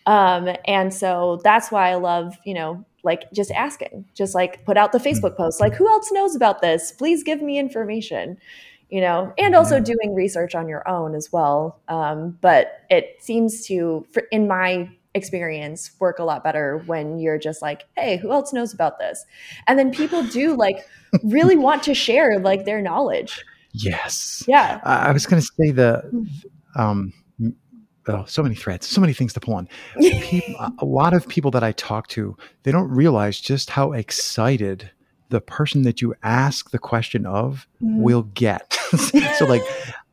Um, 0.05 0.49
and 0.65 0.93
so 0.93 1.39
that's 1.43 1.71
why 1.71 1.91
I 1.91 1.95
love, 1.95 2.35
you 2.45 2.53
know, 2.53 2.85
like 3.03 3.31
just 3.31 3.51
asking, 3.51 4.05
just 4.13 4.35
like 4.35 4.65
put 4.65 4.77
out 4.77 4.91
the 4.91 4.97
Facebook 4.97 5.35
post, 5.35 5.59
like 5.59 5.73
who 5.73 5.87
else 5.87 6.11
knows 6.11 6.35
about 6.35 6.61
this? 6.61 6.91
Please 6.91 7.23
give 7.23 7.41
me 7.41 7.57
information, 7.57 8.37
you 8.89 9.01
know, 9.01 9.33
and 9.37 9.55
also 9.55 9.79
doing 9.79 10.13
research 10.13 10.55
on 10.55 10.67
your 10.67 10.87
own 10.87 11.15
as 11.15 11.31
well. 11.31 11.79
Um, 11.87 12.37
but 12.41 12.83
it 12.89 13.17
seems 13.19 13.65
to, 13.67 14.05
in 14.31 14.47
my 14.47 14.89
experience 15.15 15.91
work 15.99 16.19
a 16.19 16.23
lot 16.23 16.43
better 16.43 16.83
when 16.85 17.19
you're 17.19 17.39
just 17.39 17.61
like, 17.61 17.85
hey, 17.97 18.17
who 18.17 18.31
else 18.31 18.53
knows 18.53 18.73
about 18.73 18.99
this? 18.99 19.25
And 19.67 19.77
then 19.79 19.91
people 19.91 20.23
do 20.23 20.55
like 20.55 20.85
really 21.23 21.55
want 21.67 21.83
to 21.83 21.93
share 21.93 22.39
like 22.39 22.65
their 22.65 22.81
knowledge. 22.81 23.43
Yes. 23.73 24.43
Yeah. 24.47 24.79
I, 24.83 25.09
I 25.09 25.11
was 25.11 25.25
going 25.25 25.41
to 25.41 25.47
say 25.47 25.71
the, 25.71 26.03
um, 26.75 27.13
oh, 28.09 28.25
so 28.27 28.43
many 28.43 28.55
threads, 28.55 28.87
so 28.87 29.01
many 29.01 29.13
things 29.13 29.33
to 29.33 29.39
pull 29.39 29.55
on. 29.55 29.67
People, 29.99 30.55
a 30.79 30.85
lot 30.85 31.13
of 31.13 31.27
people 31.27 31.51
that 31.51 31.63
I 31.63 31.71
talk 31.73 32.07
to, 32.09 32.35
they 32.63 32.71
don't 32.71 32.89
realize 32.89 33.39
just 33.39 33.69
how 33.69 33.93
excited 33.93 34.91
the 35.29 35.41
person 35.41 35.83
that 35.83 36.01
you 36.01 36.15
ask 36.23 36.71
the 36.71 36.79
question 36.79 37.25
of 37.25 37.67
mm. 37.81 38.01
will 38.01 38.23
get. 38.23 38.73
so, 39.37 39.45
like, 39.45 39.61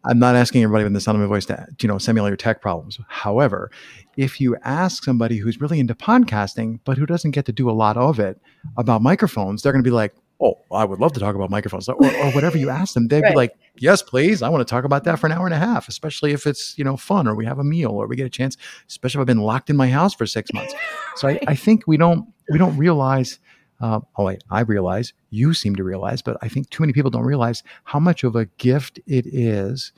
I'm 0.04 0.18
not 0.18 0.36
asking 0.36 0.62
everybody 0.62 0.84
with 0.84 0.92
the 0.92 1.00
sound 1.00 1.16
of 1.16 1.20
my 1.20 1.26
voice 1.26 1.46
to, 1.46 1.66
you 1.80 1.88
know, 1.88 1.98
send 1.98 2.14
me 2.14 2.20
all 2.20 2.28
your 2.28 2.36
tech 2.36 2.60
problems. 2.60 2.98
However, 3.08 3.70
if 4.16 4.40
you 4.40 4.56
ask 4.62 5.02
somebody 5.02 5.38
who's 5.38 5.60
really 5.60 5.80
into 5.80 5.94
podcasting, 5.94 6.80
but 6.84 6.96
who 6.96 7.06
doesn't 7.06 7.32
get 7.32 7.46
to 7.46 7.52
do 7.52 7.68
a 7.68 7.72
lot 7.72 7.96
of 7.96 8.20
it 8.20 8.40
about 8.76 9.02
microphones, 9.02 9.62
they're 9.62 9.72
going 9.72 9.82
to 9.82 9.88
be 9.88 9.94
like, 9.94 10.14
oh, 10.40 10.58
I 10.70 10.84
would 10.84 11.00
love 11.00 11.12
to 11.14 11.20
talk 11.20 11.34
about 11.34 11.50
microphones 11.50 11.88
or, 11.88 11.94
or 11.94 12.30
whatever 12.32 12.58
you 12.58 12.68
ask 12.68 12.94
them. 12.94 13.08
They'd 13.08 13.22
right. 13.22 13.32
be 13.32 13.36
like, 13.36 13.58
yes, 13.76 14.02
please. 14.02 14.42
I 14.42 14.48
want 14.48 14.66
to 14.66 14.70
talk 14.70 14.84
about 14.84 15.04
that 15.04 15.18
for 15.18 15.26
an 15.26 15.32
hour 15.32 15.46
and 15.46 15.54
a 15.54 15.58
half, 15.58 15.88
especially 15.88 16.32
if 16.32 16.46
it's, 16.46 16.76
you 16.76 16.84
know, 16.84 16.96
fun 16.96 17.26
or 17.26 17.34
we 17.34 17.46
have 17.46 17.58
a 17.58 17.64
meal 17.64 17.90
or 17.90 18.06
we 18.06 18.16
get 18.16 18.26
a 18.26 18.30
chance, 18.30 18.56
especially 18.88 19.18
if 19.18 19.20
I've 19.22 19.26
been 19.26 19.40
locked 19.40 19.70
in 19.70 19.76
my 19.76 19.88
house 19.88 20.14
for 20.14 20.26
six 20.26 20.52
months. 20.52 20.74
So 21.16 21.28
I, 21.28 21.40
I 21.46 21.54
think 21.54 21.86
we 21.86 21.96
don't, 21.96 22.28
we 22.50 22.58
don't 22.58 22.76
realize, 22.76 23.38
uh, 23.80 24.00
oh, 24.16 24.28
I, 24.28 24.38
I 24.50 24.60
realize 24.60 25.14
you 25.30 25.54
seem 25.54 25.74
to 25.76 25.84
realize, 25.84 26.20
but 26.20 26.36
I 26.42 26.48
think 26.48 26.68
too 26.70 26.82
many 26.82 26.92
people 26.92 27.10
don't 27.10 27.24
realize 27.24 27.62
how 27.84 27.98
much 27.98 28.22
of 28.22 28.36
a 28.36 28.44
gift 28.44 28.98
it 29.06 29.26
is 29.26 29.92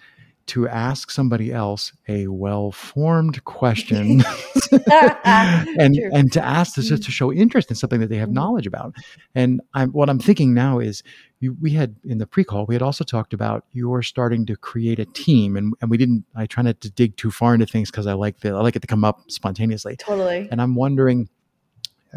to 0.48 0.66
ask 0.66 1.10
somebody 1.10 1.52
else 1.52 1.92
a 2.08 2.26
well-formed 2.26 3.44
question 3.44 4.22
and 4.90 5.94
True. 5.94 6.10
and 6.12 6.32
to 6.32 6.44
ask 6.44 6.74
this 6.74 6.88
just 6.88 7.02
mm-hmm. 7.02 7.06
to 7.06 7.12
show 7.12 7.32
interest 7.32 7.70
in 7.70 7.76
something 7.76 8.00
that 8.00 8.08
they 8.08 8.16
have 8.16 8.28
mm-hmm. 8.28 8.34
knowledge 8.34 8.66
about 8.66 8.94
and 9.34 9.60
I'm, 9.74 9.90
what 9.92 10.10
i'm 10.10 10.18
thinking 10.18 10.54
now 10.54 10.78
is 10.78 11.02
you, 11.40 11.56
we 11.60 11.70
had 11.70 11.96
in 12.04 12.18
the 12.18 12.26
pre-call 12.26 12.66
we 12.66 12.74
had 12.74 12.82
also 12.82 13.04
talked 13.04 13.32
about 13.32 13.64
you're 13.72 14.02
starting 14.02 14.46
to 14.46 14.56
create 14.56 14.98
a 14.98 15.06
team 15.06 15.56
and, 15.56 15.74
and 15.80 15.90
we 15.90 15.96
didn't 15.96 16.24
i 16.34 16.46
try 16.46 16.62
not 16.62 16.80
to 16.80 16.90
dig 16.90 17.16
too 17.16 17.30
far 17.30 17.54
into 17.54 17.66
things 17.66 17.90
because 17.90 18.06
i 18.06 18.12
like 18.12 18.40
the 18.40 18.50
i 18.50 18.60
like 18.60 18.76
it 18.76 18.80
to 18.80 18.88
come 18.88 19.04
up 19.04 19.30
spontaneously 19.30 19.96
totally 19.96 20.48
and 20.50 20.60
i'm 20.60 20.74
wondering 20.74 21.28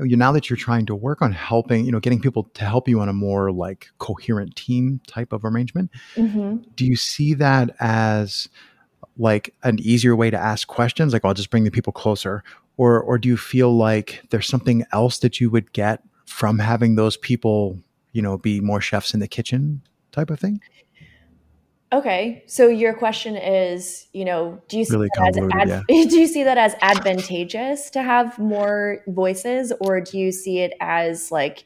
you 0.04 0.16
now 0.16 0.32
that 0.32 0.50
you're 0.50 0.58
trying 0.58 0.86
to 0.86 0.96
work 0.96 1.22
on 1.22 1.32
helping 1.32 1.86
you 1.86 1.92
know 1.92 2.00
getting 2.00 2.22
people 2.22 2.44
to 2.54 2.64
help 2.64 2.88
you 2.88 3.00
on 3.00 3.10
a 3.10 3.14
more 3.14 3.52
like 3.52 3.90
coherent 3.98 4.56
team 4.56 5.02
type 5.08 5.34
of 5.34 5.44
arrangement 5.44 5.90
mm-hmm. 6.16 6.58
do 6.76 6.86
you 6.86 6.96
see 6.96 7.34
that 7.34 7.76
as 7.80 8.48
like 9.18 9.54
an 9.64 9.80
easier 9.80 10.16
way 10.16 10.30
to 10.30 10.38
ask 10.38 10.68
questions? 10.68 11.14
Like 11.14 11.26
i'll 11.26 11.34
just 11.34 11.50
bring 11.50 11.64
the 11.64 11.72
people 11.72 11.94
closer. 11.94 12.44
Or 12.78 13.00
or 13.02 13.18
do 13.18 13.30
you 13.30 13.38
feel 13.38 13.76
like 13.76 14.24
there's 14.30 14.48
something 14.48 14.86
else 14.92 15.20
that 15.20 15.40
you 15.40 15.50
would 15.50 15.72
get 15.74 16.02
from 16.26 16.60
having 16.60 16.96
those 16.96 17.18
people 17.18 17.80
you 18.14 18.22
know 18.22 18.38
be 18.38 18.60
more 18.60 18.82
chefs 18.82 19.14
in 19.14 19.20
the 19.20 19.28
kitchen 19.28 19.82
type 20.12 20.30
of 20.30 20.40
thing 20.40 20.62
Okay, 21.94 22.44
so 22.48 22.70
your 22.70 22.94
question 22.94 23.36
is, 23.36 24.08
you 24.14 24.24
know, 24.24 24.62
do 24.70 24.78
you 24.78 24.86
see 24.86 24.94
really 24.96 25.10
that 25.18 25.38
as 25.38 25.50
ad- 25.52 25.68
yeah. 25.68 25.82
do 26.06 26.20
you 26.20 26.28
see 26.28 26.44
that 26.44 26.58
as 26.58 26.74
advantageous 26.82 27.90
to 27.90 28.02
have 28.02 28.40
more 28.40 29.04
voices, 29.08 29.74
or 29.82 30.00
do 30.00 30.18
you 30.18 30.32
see 30.32 30.60
it 30.60 30.74
as 30.80 31.32
like 31.32 31.66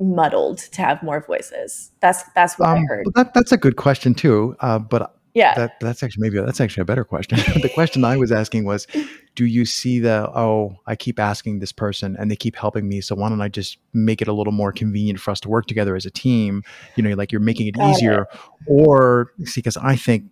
muddled 0.00 0.58
to 0.58 0.80
have 0.80 1.02
more 1.02 1.20
voices? 1.20 1.90
That's 2.00 2.22
that's 2.34 2.58
what 2.58 2.70
um, 2.70 2.78
I 2.78 2.80
heard. 2.88 3.06
That, 3.14 3.34
that's 3.34 3.52
a 3.52 3.58
good 3.58 3.76
question 3.76 4.14
too. 4.14 4.56
Uh, 4.60 4.78
but 4.78 5.16
yeah, 5.34 5.54
that, 5.54 5.80
that's 5.80 6.02
actually 6.02 6.22
maybe 6.22 6.38
that's 6.44 6.60
actually 6.60 6.82
a 6.82 6.84
better 6.84 7.04
question. 7.04 7.38
the 7.62 7.70
question 7.72 8.04
I 8.04 8.16
was 8.16 8.30
asking 8.30 8.64
was, 8.64 8.86
do 9.34 9.46
you 9.46 9.64
see 9.64 9.98
the 9.98 10.30
oh, 10.34 10.76
I 10.86 10.96
keep 10.96 11.18
asking 11.18 11.60
this 11.60 11.72
person 11.72 12.16
and 12.18 12.30
they 12.30 12.36
keep 12.36 12.56
helping 12.56 12.88
me, 12.88 13.00
so 13.00 13.14
why 13.14 13.28
don't 13.28 13.40
I 13.40 13.48
just 13.48 13.78
make 13.92 14.20
it 14.20 14.28
a 14.28 14.32
little 14.32 14.52
more 14.52 14.72
convenient 14.72 15.20
for 15.20 15.30
us 15.30 15.40
to 15.40 15.48
work 15.48 15.66
together 15.66 15.96
as 15.96 16.04
a 16.04 16.10
team? 16.10 16.62
You 16.96 17.02
know, 17.02 17.14
like 17.14 17.32
you're 17.32 17.40
making 17.40 17.66
it 17.66 17.76
Got 17.76 17.90
easier, 17.90 18.22
it. 18.22 18.38
or 18.66 19.32
see, 19.44 19.60
because 19.60 19.76
I 19.78 19.96
think 19.96 20.24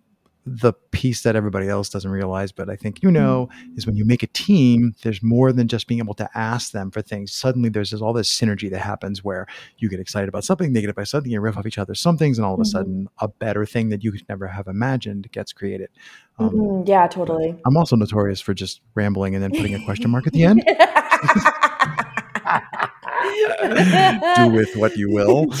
the 0.45 0.73
piece 0.91 1.21
that 1.21 1.35
everybody 1.35 1.67
else 1.67 1.89
doesn't 1.89 2.09
realize, 2.09 2.51
but 2.51 2.69
I 2.69 2.75
think 2.75 3.03
you 3.03 3.11
know, 3.11 3.49
is 3.75 3.85
when 3.85 3.95
you 3.95 4.05
make 4.05 4.23
a 4.23 4.27
team, 4.27 4.95
there's 5.03 5.21
more 5.21 5.51
than 5.51 5.67
just 5.67 5.87
being 5.87 5.99
able 5.99 6.15
to 6.15 6.29
ask 6.33 6.71
them 6.71 6.89
for 6.89 7.01
things. 7.01 7.31
Suddenly, 7.31 7.69
there's 7.69 7.93
all 7.93 8.13
this 8.13 8.29
synergy 8.29 8.69
that 8.71 8.79
happens 8.79 9.23
where 9.23 9.45
you 9.77 9.89
get 9.89 9.99
excited 9.99 10.29
about 10.29 10.43
something, 10.43 10.73
they 10.73 10.81
get 10.81 10.95
by 10.95 11.03
something, 11.03 11.31
you 11.31 11.39
riff 11.39 11.57
off 11.57 11.67
each 11.67 11.77
other 11.77 11.93
some 11.93 12.17
things, 12.17 12.37
and 12.37 12.45
all 12.45 12.53
of 12.53 12.59
a 12.59 12.63
mm-hmm. 12.63 12.71
sudden, 12.71 13.07
a 13.19 13.27
better 13.27 13.65
thing 13.65 13.89
that 13.89 14.03
you 14.03 14.11
could 14.11 14.27
never 14.27 14.47
have 14.47 14.67
imagined 14.67 15.31
gets 15.31 15.53
created. 15.53 15.89
Um, 16.39 16.49
mm-hmm. 16.49 16.87
Yeah, 16.87 17.07
totally. 17.07 17.55
I'm 17.65 17.77
also 17.77 17.95
notorious 17.95 18.41
for 18.41 18.53
just 18.53 18.81
rambling 18.95 19.35
and 19.35 19.43
then 19.43 19.51
putting 19.51 19.75
a 19.75 19.85
question 19.85 20.09
mark 20.09 20.27
at 20.27 20.33
the 20.33 20.43
end. 20.43 20.63
Do 24.35 24.47
with 24.47 24.75
what 24.75 24.97
you 24.97 25.09
will. 25.09 25.45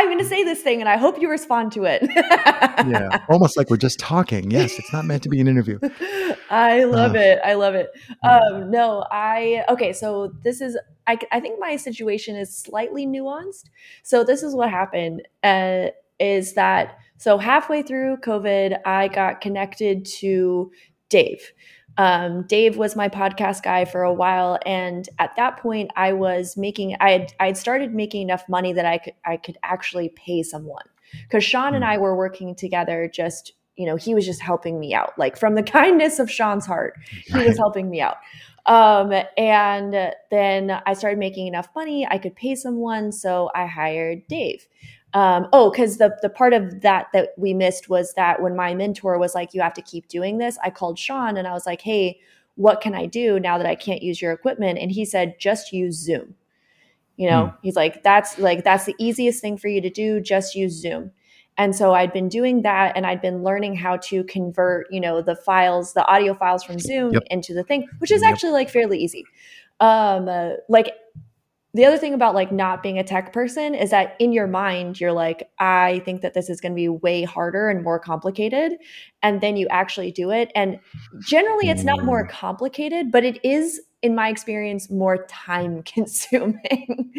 I'm 0.00 0.06
going 0.06 0.18
to 0.18 0.24
say 0.24 0.44
this 0.44 0.62
thing 0.62 0.80
and 0.80 0.88
I 0.88 0.96
hope 0.96 1.20
you 1.20 1.28
respond 1.28 1.72
to 1.72 1.84
it. 1.84 2.02
yeah, 2.16 3.22
almost 3.28 3.58
like 3.58 3.68
we're 3.68 3.76
just 3.76 3.98
talking. 3.98 4.50
Yes, 4.50 4.78
it's 4.78 4.90
not 4.94 5.04
meant 5.04 5.22
to 5.24 5.28
be 5.28 5.42
an 5.42 5.46
interview. 5.46 5.78
I 6.50 6.84
love 6.84 7.14
uh, 7.16 7.18
it. 7.18 7.38
I 7.44 7.52
love 7.52 7.74
it. 7.74 7.90
Um, 8.22 8.70
no, 8.70 9.04
I, 9.10 9.62
okay, 9.68 9.92
so 9.92 10.32
this 10.42 10.62
is, 10.62 10.78
I, 11.06 11.18
I 11.32 11.40
think 11.40 11.60
my 11.60 11.76
situation 11.76 12.34
is 12.34 12.56
slightly 12.56 13.06
nuanced. 13.06 13.64
So 14.02 14.24
this 14.24 14.42
is 14.42 14.54
what 14.54 14.70
happened 14.70 15.20
uh, 15.44 15.88
is 16.18 16.54
that, 16.54 16.96
so 17.18 17.36
halfway 17.36 17.82
through 17.82 18.16
COVID, 18.22 18.78
I 18.86 19.08
got 19.08 19.42
connected 19.42 20.06
to 20.06 20.72
Dave. 21.10 21.52
Um, 22.00 22.44
Dave 22.44 22.78
was 22.78 22.96
my 22.96 23.10
podcast 23.10 23.62
guy 23.62 23.84
for 23.84 24.02
a 24.02 24.12
while, 24.12 24.58
and 24.64 25.06
at 25.18 25.36
that 25.36 25.58
point, 25.58 25.90
I 25.96 26.14
was 26.14 26.56
making 26.56 26.96
I 26.98 27.10
had 27.10 27.34
I 27.38 27.46
had 27.48 27.58
started 27.58 27.92
making 27.92 28.22
enough 28.22 28.42
money 28.48 28.72
that 28.72 28.86
I 28.86 28.96
could 28.96 29.12
I 29.26 29.36
could 29.36 29.58
actually 29.62 30.08
pay 30.08 30.42
someone 30.42 30.86
because 31.24 31.44
Sean 31.44 31.74
and 31.74 31.84
hmm. 31.84 31.90
I 31.90 31.98
were 31.98 32.16
working 32.16 32.54
together. 32.54 33.10
Just 33.12 33.52
you 33.76 33.84
know, 33.84 33.96
he 33.96 34.14
was 34.14 34.24
just 34.24 34.40
helping 34.40 34.80
me 34.80 34.94
out, 34.94 35.12
like 35.18 35.36
from 35.36 35.56
the 35.56 35.62
kindness 35.78 36.18
of 36.18 36.30
Sean's 36.30 36.64
heart, 36.64 36.94
he 37.26 37.44
was 37.44 37.58
helping 37.58 37.90
me 37.90 38.00
out. 38.00 38.16
Um, 38.64 39.12
and 39.36 40.14
then 40.30 40.80
I 40.86 40.94
started 40.94 41.18
making 41.18 41.48
enough 41.48 41.68
money 41.74 42.06
I 42.10 42.16
could 42.16 42.34
pay 42.34 42.54
someone, 42.54 43.12
so 43.12 43.50
I 43.54 43.66
hired 43.66 44.26
Dave. 44.26 44.66
Um, 45.12 45.48
oh, 45.52 45.70
because 45.70 45.96
the 45.96 46.16
the 46.22 46.28
part 46.28 46.52
of 46.52 46.82
that 46.82 47.08
that 47.12 47.30
we 47.36 47.52
missed 47.52 47.88
was 47.88 48.14
that 48.14 48.40
when 48.40 48.54
my 48.54 48.74
mentor 48.74 49.18
was 49.18 49.34
like, 49.34 49.54
"You 49.54 49.60
have 49.60 49.74
to 49.74 49.82
keep 49.82 50.06
doing 50.08 50.38
this," 50.38 50.56
I 50.62 50.70
called 50.70 50.98
Sean 50.98 51.36
and 51.36 51.48
I 51.48 51.52
was 51.52 51.66
like, 51.66 51.80
"Hey, 51.80 52.20
what 52.54 52.80
can 52.80 52.94
I 52.94 53.06
do 53.06 53.40
now 53.40 53.58
that 53.58 53.66
I 53.66 53.74
can't 53.74 54.02
use 54.02 54.22
your 54.22 54.32
equipment?" 54.32 54.78
And 54.78 54.92
he 54.92 55.04
said, 55.04 55.38
"Just 55.38 55.72
use 55.72 55.96
Zoom." 55.96 56.36
You 57.16 57.28
know, 57.28 57.46
mm. 57.46 57.56
he's 57.62 57.76
like, 57.76 58.02
"That's 58.04 58.38
like 58.38 58.62
that's 58.62 58.84
the 58.84 58.94
easiest 58.98 59.40
thing 59.40 59.58
for 59.58 59.68
you 59.68 59.80
to 59.80 59.90
do. 59.90 60.20
Just 60.20 60.54
use 60.54 60.80
Zoom." 60.80 61.10
And 61.58 61.74
so 61.74 61.92
I'd 61.92 62.12
been 62.12 62.28
doing 62.28 62.62
that, 62.62 62.96
and 62.96 63.04
I'd 63.04 63.20
been 63.20 63.42
learning 63.42 63.74
how 63.74 63.96
to 63.96 64.24
convert, 64.24 64.86
you 64.90 65.00
know, 65.00 65.20
the 65.20 65.36
files, 65.36 65.92
the 65.92 66.06
audio 66.06 66.32
files 66.32 66.62
from 66.62 66.78
Zoom 66.78 67.12
yep. 67.12 67.22
into 67.30 67.52
the 67.52 67.64
thing, 67.64 67.86
which 67.98 68.10
is 68.10 68.22
yep. 68.22 68.32
actually 68.32 68.52
like 68.52 68.70
fairly 68.70 68.98
easy. 68.98 69.26
Um, 69.80 70.28
uh, 70.28 70.52
like 70.68 70.94
the 71.72 71.84
other 71.84 71.98
thing 71.98 72.14
about 72.14 72.34
like 72.34 72.50
not 72.50 72.82
being 72.82 72.98
a 72.98 73.04
tech 73.04 73.32
person 73.32 73.74
is 73.74 73.90
that 73.90 74.16
in 74.18 74.32
your 74.32 74.46
mind 74.46 75.00
you're 75.00 75.12
like 75.12 75.50
i 75.58 76.00
think 76.04 76.20
that 76.22 76.34
this 76.34 76.50
is 76.50 76.60
going 76.60 76.72
to 76.72 76.76
be 76.76 76.88
way 76.88 77.22
harder 77.22 77.68
and 77.68 77.82
more 77.82 77.98
complicated 77.98 78.72
and 79.22 79.40
then 79.40 79.56
you 79.56 79.66
actually 79.68 80.10
do 80.10 80.30
it 80.30 80.50
and 80.54 80.78
generally 81.20 81.68
it's 81.68 81.84
not 81.84 82.04
more 82.04 82.26
mm. 82.26 82.30
complicated 82.30 83.10
but 83.10 83.24
it 83.24 83.38
is 83.44 83.80
in 84.02 84.14
my 84.14 84.28
experience 84.28 84.90
more 84.90 85.26
time 85.26 85.82
consuming 85.84 87.12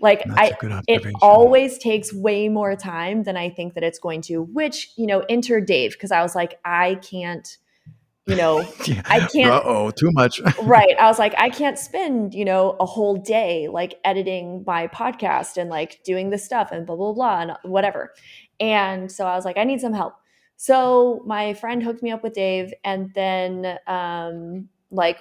like 0.00 0.22
i 0.30 0.52
it 0.88 1.06
always 1.22 1.78
takes 1.78 2.12
way 2.12 2.48
more 2.48 2.76
time 2.76 3.22
than 3.22 3.36
i 3.36 3.48
think 3.48 3.74
that 3.74 3.82
it's 3.82 3.98
going 3.98 4.20
to 4.20 4.42
which 4.42 4.90
you 4.96 5.06
know 5.06 5.24
enter 5.28 5.60
dave 5.60 5.92
because 5.92 6.12
i 6.12 6.22
was 6.22 6.34
like 6.34 6.58
i 6.64 6.96
can't 6.96 7.58
you 8.26 8.36
know, 8.36 8.60
yeah. 8.86 9.02
I 9.04 9.20
can't. 9.26 9.62
oh, 9.64 9.90
too 9.90 10.10
much. 10.12 10.40
right. 10.62 10.96
I 10.98 11.06
was 11.06 11.18
like, 11.18 11.34
I 11.38 11.48
can't 11.48 11.78
spend, 11.78 12.34
you 12.34 12.44
know, 12.44 12.76
a 12.80 12.86
whole 12.86 13.16
day 13.16 13.68
like 13.68 13.94
editing 14.04 14.64
my 14.66 14.88
podcast 14.88 15.56
and 15.56 15.70
like 15.70 16.02
doing 16.04 16.30
this 16.30 16.44
stuff 16.44 16.72
and 16.72 16.86
blah, 16.86 16.96
blah, 16.96 17.12
blah, 17.12 17.40
and 17.40 17.52
whatever. 17.62 18.12
And 18.58 19.10
so 19.10 19.26
I 19.26 19.36
was 19.36 19.44
like, 19.44 19.56
I 19.56 19.64
need 19.64 19.80
some 19.80 19.92
help. 19.92 20.14
So 20.56 21.22
my 21.26 21.54
friend 21.54 21.82
hooked 21.82 22.02
me 22.02 22.10
up 22.10 22.22
with 22.22 22.32
Dave. 22.32 22.72
And 22.82 23.12
then, 23.14 23.78
um, 23.86 24.68
like, 24.90 25.18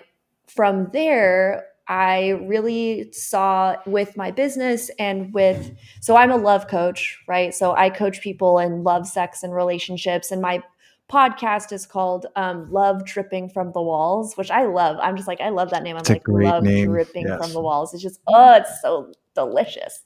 from 0.47 0.89
there, 0.93 1.65
I 1.87 2.29
really 2.29 3.11
saw 3.11 3.75
with 3.85 4.17
my 4.17 4.31
business 4.31 4.89
and 4.97 5.33
with, 5.33 5.71
so 6.01 6.15
I'm 6.15 6.31
a 6.31 6.37
love 6.37 6.67
coach, 6.67 7.19
right? 7.27 7.53
So 7.53 7.75
I 7.75 7.89
coach 7.89 8.21
people 8.21 8.59
in 8.59 8.83
love, 8.83 9.07
sex, 9.07 9.43
and 9.43 9.53
relationships. 9.53 10.31
And 10.31 10.41
my 10.41 10.63
podcast 11.11 11.71
is 11.71 11.85
called 11.85 12.25
um, 12.35 12.71
Love 12.71 13.05
Dripping 13.05 13.49
from 13.49 13.71
the 13.71 13.81
Walls, 13.81 14.35
which 14.35 14.49
I 14.49 14.65
love. 14.65 14.97
I'm 15.01 15.15
just 15.15 15.27
like, 15.27 15.41
I 15.41 15.49
love 15.49 15.69
that 15.69 15.83
name. 15.83 15.95
I'm 15.95 16.01
it's 16.01 16.09
like, 16.09 16.27
Love 16.27 16.63
name. 16.63 16.87
Dripping 16.87 17.27
yes. 17.27 17.39
from 17.39 17.53
the 17.53 17.61
Walls. 17.61 17.93
It's 17.93 18.01
just, 18.01 18.19
oh, 18.27 18.55
it's 18.55 18.81
so 18.81 19.11
delicious. 19.35 20.03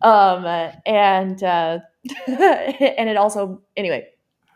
Um, 0.00 0.44
and, 0.86 1.42
uh, 1.42 1.78
and 2.26 3.08
it 3.08 3.16
also, 3.16 3.62
anyway, 3.76 4.08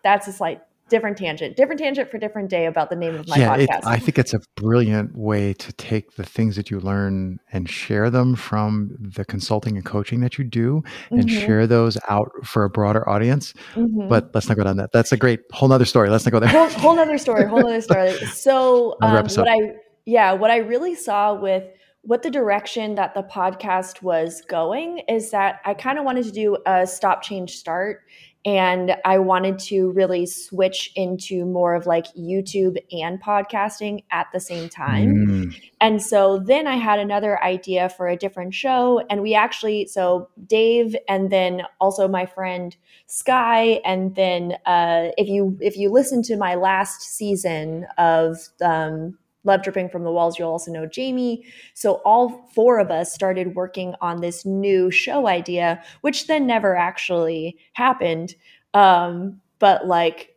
that's 0.02 0.26
a 0.26 0.32
slight 0.32 0.62
different 0.88 1.16
tangent, 1.16 1.56
different 1.56 1.80
tangent 1.80 2.10
for 2.10 2.18
different 2.18 2.48
day 2.48 2.66
about 2.66 2.90
the 2.90 2.96
name 2.96 3.16
of 3.16 3.28
my 3.28 3.36
yeah, 3.36 3.54
it. 3.56 3.68
I 3.84 3.98
think 3.98 4.18
it's 4.18 4.34
a 4.34 4.40
brilliant 4.54 5.16
way 5.16 5.52
to 5.54 5.72
take 5.72 6.14
the 6.16 6.22
things 6.24 6.56
that 6.56 6.70
you 6.70 6.78
learn 6.80 7.40
and 7.52 7.68
share 7.68 8.08
them 8.10 8.36
from 8.36 8.96
the 9.00 9.24
consulting 9.24 9.76
and 9.76 9.84
coaching 9.84 10.20
that 10.20 10.38
you 10.38 10.44
do 10.44 10.82
and 11.10 11.28
Mhm, 11.28 11.46
share 11.46 11.66
those 11.66 11.98
out 12.08 12.30
for 12.44 12.64
a 12.64 12.70
broader 12.70 13.08
audience. 13.08 13.52
mhm. 13.74 14.08
But 14.08 14.30
let's 14.32 14.48
not 14.48 14.56
go 14.56 14.64
down 14.64 14.76
that. 14.76 14.92
That's 14.92 15.12
a 15.12 15.16
great 15.16 15.40
whole 15.52 15.68
nother 15.68 15.84
story. 15.84 16.08
Let's 16.08 16.24
not 16.24 16.30
go 16.32 16.40
there. 16.40 16.48
whole 16.48 16.68
whole 16.68 16.96
nother 16.96 17.18
story 17.18 17.48
whole 17.48 17.62
nother 17.62 17.80
story 17.80 18.12
so 18.32 18.96
um 19.02 19.24
what 19.26 19.48
i 19.48 19.72
yeah 20.04 20.32
what 20.32 20.50
i 20.50 20.58
really 20.58 20.94
saw 20.94 21.34
with 21.34 21.64
what 22.02 22.22
the 22.22 22.30
direction 22.30 22.94
that 22.94 23.14
the 23.14 23.22
podcast 23.22 24.02
was 24.02 24.42
going 24.42 24.98
is 25.08 25.30
that 25.32 25.60
i 25.64 25.74
kind 25.74 25.98
of 25.98 26.04
wanted 26.04 26.24
to 26.24 26.30
do 26.30 26.56
a 26.66 26.86
stop 26.86 27.22
change 27.22 27.56
start 27.56 28.02
and 28.46 28.96
i 29.04 29.18
wanted 29.18 29.58
to 29.58 29.90
really 29.90 30.24
switch 30.24 30.90
into 30.96 31.44
more 31.44 31.74
of 31.74 31.84
like 31.86 32.06
youtube 32.14 32.78
and 32.90 33.22
podcasting 33.22 34.02
at 34.10 34.26
the 34.32 34.40
same 34.40 34.68
time 34.70 35.26
Mm, 35.26 35.54
and 35.80 36.02
so 36.02 36.38
then 36.38 36.66
I 36.66 36.76
had 36.76 36.98
another 36.98 37.42
idea 37.42 37.88
for 37.88 38.08
a 38.08 38.16
different 38.16 38.54
show. 38.54 39.04
And 39.10 39.22
we 39.22 39.34
actually, 39.34 39.86
so 39.86 40.28
Dave 40.46 40.96
and 41.08 41.30
then 41.30 41.62
also 41.80 42.08
my 42.08 42.26
friend 42.26 42.76
Sky. 43.06 43.80
And 43.84 44.14
then 44.14 44.56
uh, 44.66 45.10
if 45.18 45.28
you 45.28 45.56
if 45.60 45.76
you 45.76 45.90
listen 45.90 46.22
to 46.22 46.36
my 46.36 46.54
last 46.54 47.02
season 47.02 47.86
of 47.98 48.38
um, 48.62 49.18
Love 49.46 49.62
Dripping 49.62 49.88
from 49.88 50.04
the 50.04 50.10
Walls, 50.10 50.38
you'll 50.38 50.50
also 50.50 50.72
know 50.72 50.86
Jamie. 50.86 51.44
So 51.74 52.02
all 52.04 52.50
four 52.54 52.78
of 52.78 52.90
us 52.90 53.14
started 53.14 53.54
working 53.54 53.94
on 54.00 54.20
this 54.20 54.44
new 54.44 54.90
show 54.90 55.26
idea, 55.28 55.82
which 56.00 56.26
then 56.26 56.46
never 56.46 56.76
actually 56.76 57.56
happened. 57.72 58.34
Um, 58.74 59.40
but 59.58 59.86
like 59.86 60.34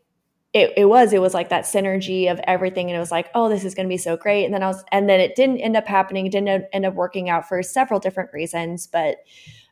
it, 0.54 0.74
it 0.78 0.86
was 0.86 1.13
it 1.13 1.22
was 1.22 1.34
like 1.34 1.50
that 1.50 1.66
synergy 1.66 2.32
of 2.32 2.39
everything. 2.46 2.89
And 2.89 2.96
it 2.96 3.00
was 3.00 3.12
like 3.12 3.30
oh 3.36 3.50
this 3.50 3.63
is 3.63 3.75
going 3.75 3.88
to 3.88 3.94
be 3.94 3.98
so 3.98 4.18
great. 4.18 4.46
And 4.46 4.54
then 4.54 4.63
i 4.63 4.68
was 4.68 4.84
and 4.92 5.10
then 5.10 5.20
it 5.20 5.36
didn't 5.36 5.60
end 5.60 5.75
up 5.78 5.88
happening. 5.88 6.25
It 6.25 6.32
didn't 6.32 6.66
end 6.74 6.86
up 6.86 6.96
working 6.96 7.30
out 7.30 7.48
for 7.48 7.62
several 7.62 8.00
different 8.00 8.32
reasons. 8.34 8.88
But 8.88 9.18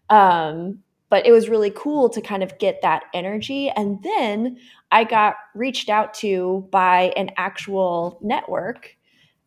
um 0.10 0.80
but 1.10 1.26
it 1.26 1.32
was 1.32 1.48
really 1.48 1.72
cool 1.72 2.10
to 2.10 2.22
kind 2.22 2.44
of 2.44 2.58
get 2.60 2.82
that 2.82 3.04
energy. 3.14 3.70
And 3.70 4.04
then 4.04 4.58
i 4.92 5.04
got 5.04 5.36
reached 5.56 5.90
out 5.90 6.14
to 6.16 6.68
by 6.72 7.14
an 7.16 7.32
actual 7.38 8.20
network 8.22 8.97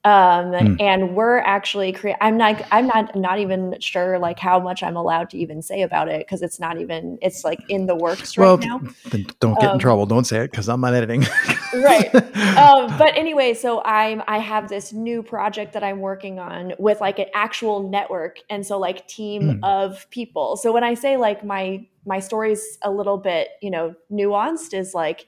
um 0.05 0.53
Hmm. 0.53 0.77
and 0.81 1.15
we're 1.15 1.39
actually 1.39 1.93
crea- 1.93 2.17
i'm 2.23 2.39
not 2.39 2.63
i'm 2.73 2.87
not 2.87 3.15
not 3.15 3.39
even 3.39 3.77
sure 3.81 4.19
like 4.19 4.39
how 4.39 4.59
much 4.59 4.83
i'm 4.83 4.97
allowed 4.97 5.29
to 5.31 5.37
even 5.39 5.61
say 5.61 5.83
about 5.83 6.09
it 6.09 6.21
because 6.27 6.41
it's 6.41 6.59
not 6.59 6.81
even 6.81 7.19
it's 7.21 7.45
like 7.45 7.61
in 7.69 7.85
the 7.85 7.95
works 7.95 8.39
right 8.39 8.61
now 8.61 8.81
then 9.11 9.27
don't 9.41 9.55
get 9.61 9.65
in 9.65 9.71
Um, 9.73 9.79
trouble. 9.79 10.07
Don't 10.07 10.25
say 10.25 10.39
it 10.45 10.51
because 10.51 10.69
I'm 10.71 10.81
not 10.81 10.95
editing. 10.95 11.27
Right. 11.75 12.15
um, 12.57 12.97
but 12.99 13.17
anyway, 13.17 13.55
so 13.55 13.83
I'm 13.85 14.23
I 14.27 14.39
have 14.39 14.69
this 14.69 14.93
new 14.93 15.23
project 15.23 15.73
that 15.75 15.85
I'm 15.85 16.01
working 16.01 16.39
on 16.39 16.73
with 16.79 17.01
like 17.01 17.19
an 17.19 17.27
actual 17.35 17.89
network, 17.89 18.39
and 18.49 18.67
so 18.67 18.79
like 18.79 19.07
team 19.07 19.43
Mm. 19.43 19.59
of 19.63 20.09
people. 20.11 20.57
So 20.57 20.73
when 20.73 20.83
I 20.85 20.95
say 20.95 21.17
like 21.17 21.45
my 21.45 21.87
my 22.07 22.19
story's 22.21 22.79
a 22.83 22.91
little 22.91 23.19
bit 23.19 23.49
you 23.63 23.71
know 23.71 23.95
nuanced, 24.11 24.75
is 24.75 24.95
like 24.95 25.27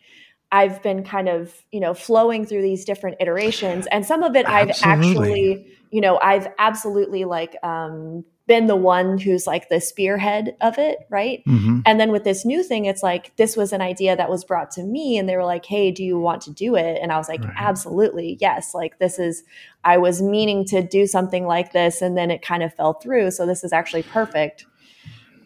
I've 0.52 0.82
been 0.82 1.02
kind 1.02 1.28
of 1.28 1.54
you 1.72 1.80
know 1.80 1.94
flowing 1.94 2.46
through 2.46 2.62
these 2.62 2.84
different 2.84 3.16
iterations, 3.20 3.86
and 3.88 4.06
some 4.06 4.22
of 4.22 4.36
it 4.36 4.46
I've 4.48 4.70
Absolutely. 4.70 5.30
actually 5.30 5.66
you 5.90 6.00
know 6.00 6.18
I've 6.22 6.48
absolutely 6.58 7.24
like 7.24 7.56
um, 7.64 8.24
been 8.46 8.66
the 8.66 8.76
one 8.76 9.18
who's 9.18 9.46
like 9.46 9.68
the 9.68 9.80
spearhead 9.80 10.56
of 10.60 10.78
it, 10.78 10.98
right? 11.10 11.42
Mhm. 11.48 11.82
And 11.86 11.98
then 11.98 12.12
with 12.12 12.24
this 12.24 12.44
new 12.44 12.62
thing, 12.62 12.84
it's 12.84 13.02
like 13.02 13.34
this 13.36 13.56
was 13.56 13.72
an 13.72 13.80
idea 13.80 14.14
that 14.16 14.30
was 14.30 14.44
brought 14.44 14.70
to 14.72 14.82
me, 14.84 15.18
and 15.18 15.28
they 15.28 15.36
were 15.36 15.44
like, 15.44 15.64
"Hey, 15.64 15.90
do 15.90 16.04
you 16.04 16.18
want 16.18 16.42
to 16.42 16.52
do 16.52 16.76
it?" 16.76 16.98
And 17.02 17.10
I 17.12 17.16
was 17.18 17.28
like, 17.28 17.44
Right. 17.44 17.54
"Absolutely, 17.58 18.36
yes!" 18.40 18.74
Like 18.74 18.98
this 18.98 19.18
is, 19.18 19.42
I 19.84 19.98
was 19.98 20.22
meaning 20.22 20.64
to 20.66 20.82
do 20.82 21.06
something 21.06 21.46
like 21.46 21.72
this, 21.72 22.02
and 22.02 22.16
then 22.16 22.30
it 22.30 22.42
kind 22.42 22.62
of 22.62 22.74
fell 22.74 22.94
through. 22.94 23.30
So 23.32 23.46
this 23.46 23.64
is 23.64 23.72
actually 23.72 24.02
perfect. 24.04 24.66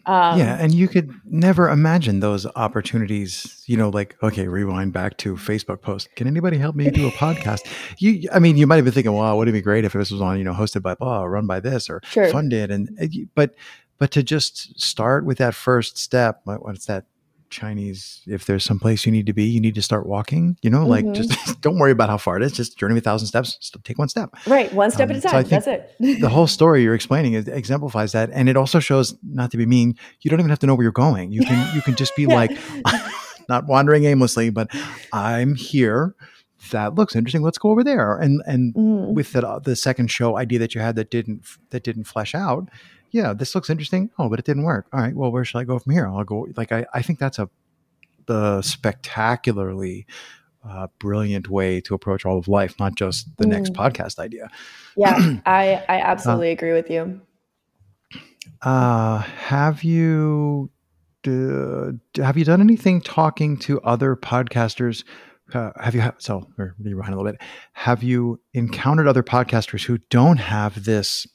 Um, 0.07 0.39
yeah, 0.39 0.57
and 0.59 0.73
you 0.73 0.87
could 0.87 1.11
never 1.25 1.69
imagine 1.69 2.21
those 2.21 2.45
opportunities. 2.55 3.63
You 3.67 3.77
know, 3.77 3.89
like 3.89 4.15
okay, 4.23 4.47
rewind 4.47 4.93
back 4.93 5.17
to 5.17 5.35
Facebook 5.35 5.81
post. 5.81 6.09
Can 6.15 6.27
anybody 6.27 6.57
help 6.57 6.75
me 6.75 6.89
do 6.89 7.07
a 7.07 7.11
podcast? 7.11 7.61
You, 7.99 8.29
I 8.33 8.39
mean, 8.39 8.57
you 8.57 8.67
might 8.67 8.75
have 8.77 8.85
been 8.85 8.93
thinking, 8.93 9.13
"Wow, 9.13 9.35
wouldn't 9.37 9.55
it 9.55 9.59
be 9.59 9.63
great 9.63 9.83
if 9.85 9.93
this 9.93 10.11
was 10.11 10.21
on, 10.21 10.37
you 10.37 10.43
know, 10.43 10.53
hosted 10.53 10.81
by 10.81 10.95
blah, 10.95 11.23
run 11.23 11.47
by 11.47 11.59
this, 11.59 11.89
or 11.89 12.01
Sure. 12.05 12.29
funded?" 12.29 12.71
And 12.71 12.89
uh, 13.01 13.07
but 13.35 13.55
but 13.97 14.11
to 14.11 14.23
just 14.23 14.79
start 14.79 15.25
with 15.25 15.37
that 15.39 15.55
first 15.55 15.97
step, 15.97 16.41
what- 16.45 16.63
what's 16.63 16.85
that? 16.85 17.05
Chinese, 17.49 18.21
if 18.27 18.45
there's 18.45 18.63
some 18.63 18.79
place 18.79 19.05
you 19.05 19.11
need 19.11 19.25
to 19.25 19.33
be, 19.33 19.43
you 19.45 19.59
need 19.61 19.75
to 19.75 19.81
start 19.81 20.05
walking. 20.07 20.57
You 20.61 20.69
know, 20.69 20.85
like 20.85 21.05
Mhm. 21.05 21.15
just 21.15 21.31
don't 21.61 21.77
worry 21.79 21.91
about 21.91 22.09
how 22.09 22.17
far 22.17 22.37
it 22.37 22.43
is. 22.43 22.51
Just 22.51 22.77
journey 22.77 22.97
a 22.97 23.01
thousand 23.01 23.27
steps. 23.27 23.57
Just 23.57 23.75
take 23.83 23.97
one 23.97 24.09
step. 24.09 24.29
right, 24.47 24.71
one 24.73 24.91
step 24.91 25.09
Um, 25.09 25.15
at 25.15 25.17
a 25.17 25.21
so 25.21 25.29
I 25.29 25.31
time. 25.31 25.45
think 25.45 25.63
That's 25.63 25.89
it. 25.99 26.19
the 26.21 26.29
whole 26.29 26.47
story 26.47 26.83
you're 26.83 26.95
explaining 26.95 27.33
is, 27.33 27.47
exemplifies 27.47 28.11
that 28.11 28.29
and 28.33 28.49
it 28.49 28.57
also 28.57 28.79
shows 28.79 29.15
not 29.23 29.51
to 29.51 29.57
be 29.57 29.65
mean 29.65 29.95
you 30.21 30.29
don't 30.29 30.39
even 30.39 30.49
have 30.49 30.59
to 30.59 30.67
know 30.67 30.75
where 30.75 30.83
you're 30.83 30.91
going 30.91 31.31
you 31.31 31.41
can 31.41 31.75
you 31.75 31.81
can 31.81 31.95
just 31.95 32.15
be 32.15 32.23
Yeah. 32.27 32.35
like 32.35 32.51
not 33.49 33.65
wandering 33.67 34.03
aimlessly 34.05 34.49
but 34.49 34.69
i'm 35.13 35.55
here 35.55 36.15
that 36.71 36.95
looks 36.95 37.15
interesting 37.15 37.41
let's 37.43 37.57
go 37.57 37.69
over 37.69 37.83
there 37.83 38.17
and 38.17 38.41
and 38.45 38.73
Mm, 38.75 39.13
with 39.13 39.31
the, 39.33 39.59
the 39.63 39.75
second 39.75 40.09
show 40.11 40.37
idea 40.37 40.59
that 40.59 40.75
you 40.75 40.81
had 40.81 40.95
that 40.97 41.09
didn't 41.09 41.43
that 41.69 41.83
didn't 41.83 42.03
flesh 42.05 42.35
out 42.35 42.67
yeah 43.17 43.33
this 43.33 43.53
looks 43.55 43.69
interesting 43.69 44.09
oh 44.19 44.27
but 44.29 44.39
it 44.39 44.45
didn't 44.45 44.63
work 44.63 44.85
all 44.93 44.99
right 45.01 45.15
well 45.15 45.31
where 45.31 45.45
should 45.45 45.59
i 45.59 45.63
go 45.63 45.77
from 45.79 45.93
here 45.93 46.07
i'll 46.07 46.23
go 46.23 46.47
like 46.55 46.71
i, 46.71 46.85
I 46.93 47.01
think 47.01 47.19
that's 47.19 47.39
a 47.39 47.49
the 48.27 48.61
spectacularly 48.61 50.05
uh, 50.67 50.87
brilliant 50.99 51.49
way 51.49 51.79
to 51.81 51.93
approach 51.95 52.25
all 52.25 52.37
of 52.37 52.47
life 52.47 52.73
not 52.79 52.95
just 52.95 53.29
the 53.37 53.47
next 53.47 53.71
Mm. 53.73 53.77
podcast 53.77 54.19
idea 54.19 54.49
yeah, 54.95 55.15
I 55.45 55.83
I 55.87 55.97
absolutely 56.01 56.51
agree 56.51 56.73
with 56.73 56.89
you. 56.89 57.21
Uh, 58.61 59.19
have 59.19 59.83
you 59.83 60.69
d- 61.23 61.91
have 62.17 62.37
you 62.37 62.45
done 62.45 62.61
anything 62.61 63.01
talking 63.01 63.57
to 63.59 63.79
other 63.81 64.15
podcasters? 64.15 65.03
Uh, 65.53 65.71
have 65.79 65.93
you 65.95 66.01
ha- 66.01 66.15
so 66.17 66.47
rewind 66.79 67.13
a 67.13 67.17
little 67.17 67.31
bit? 67.31 67.39
Have 67.73 68.01
you 68.03 68.39
encountered 68.53 69.07
other 69.07 69.23
podcasters 69.23 69.83
who 69.85 69.99
don't 70.09 70.37
have 70.37 70.83
this? 70.85 71.27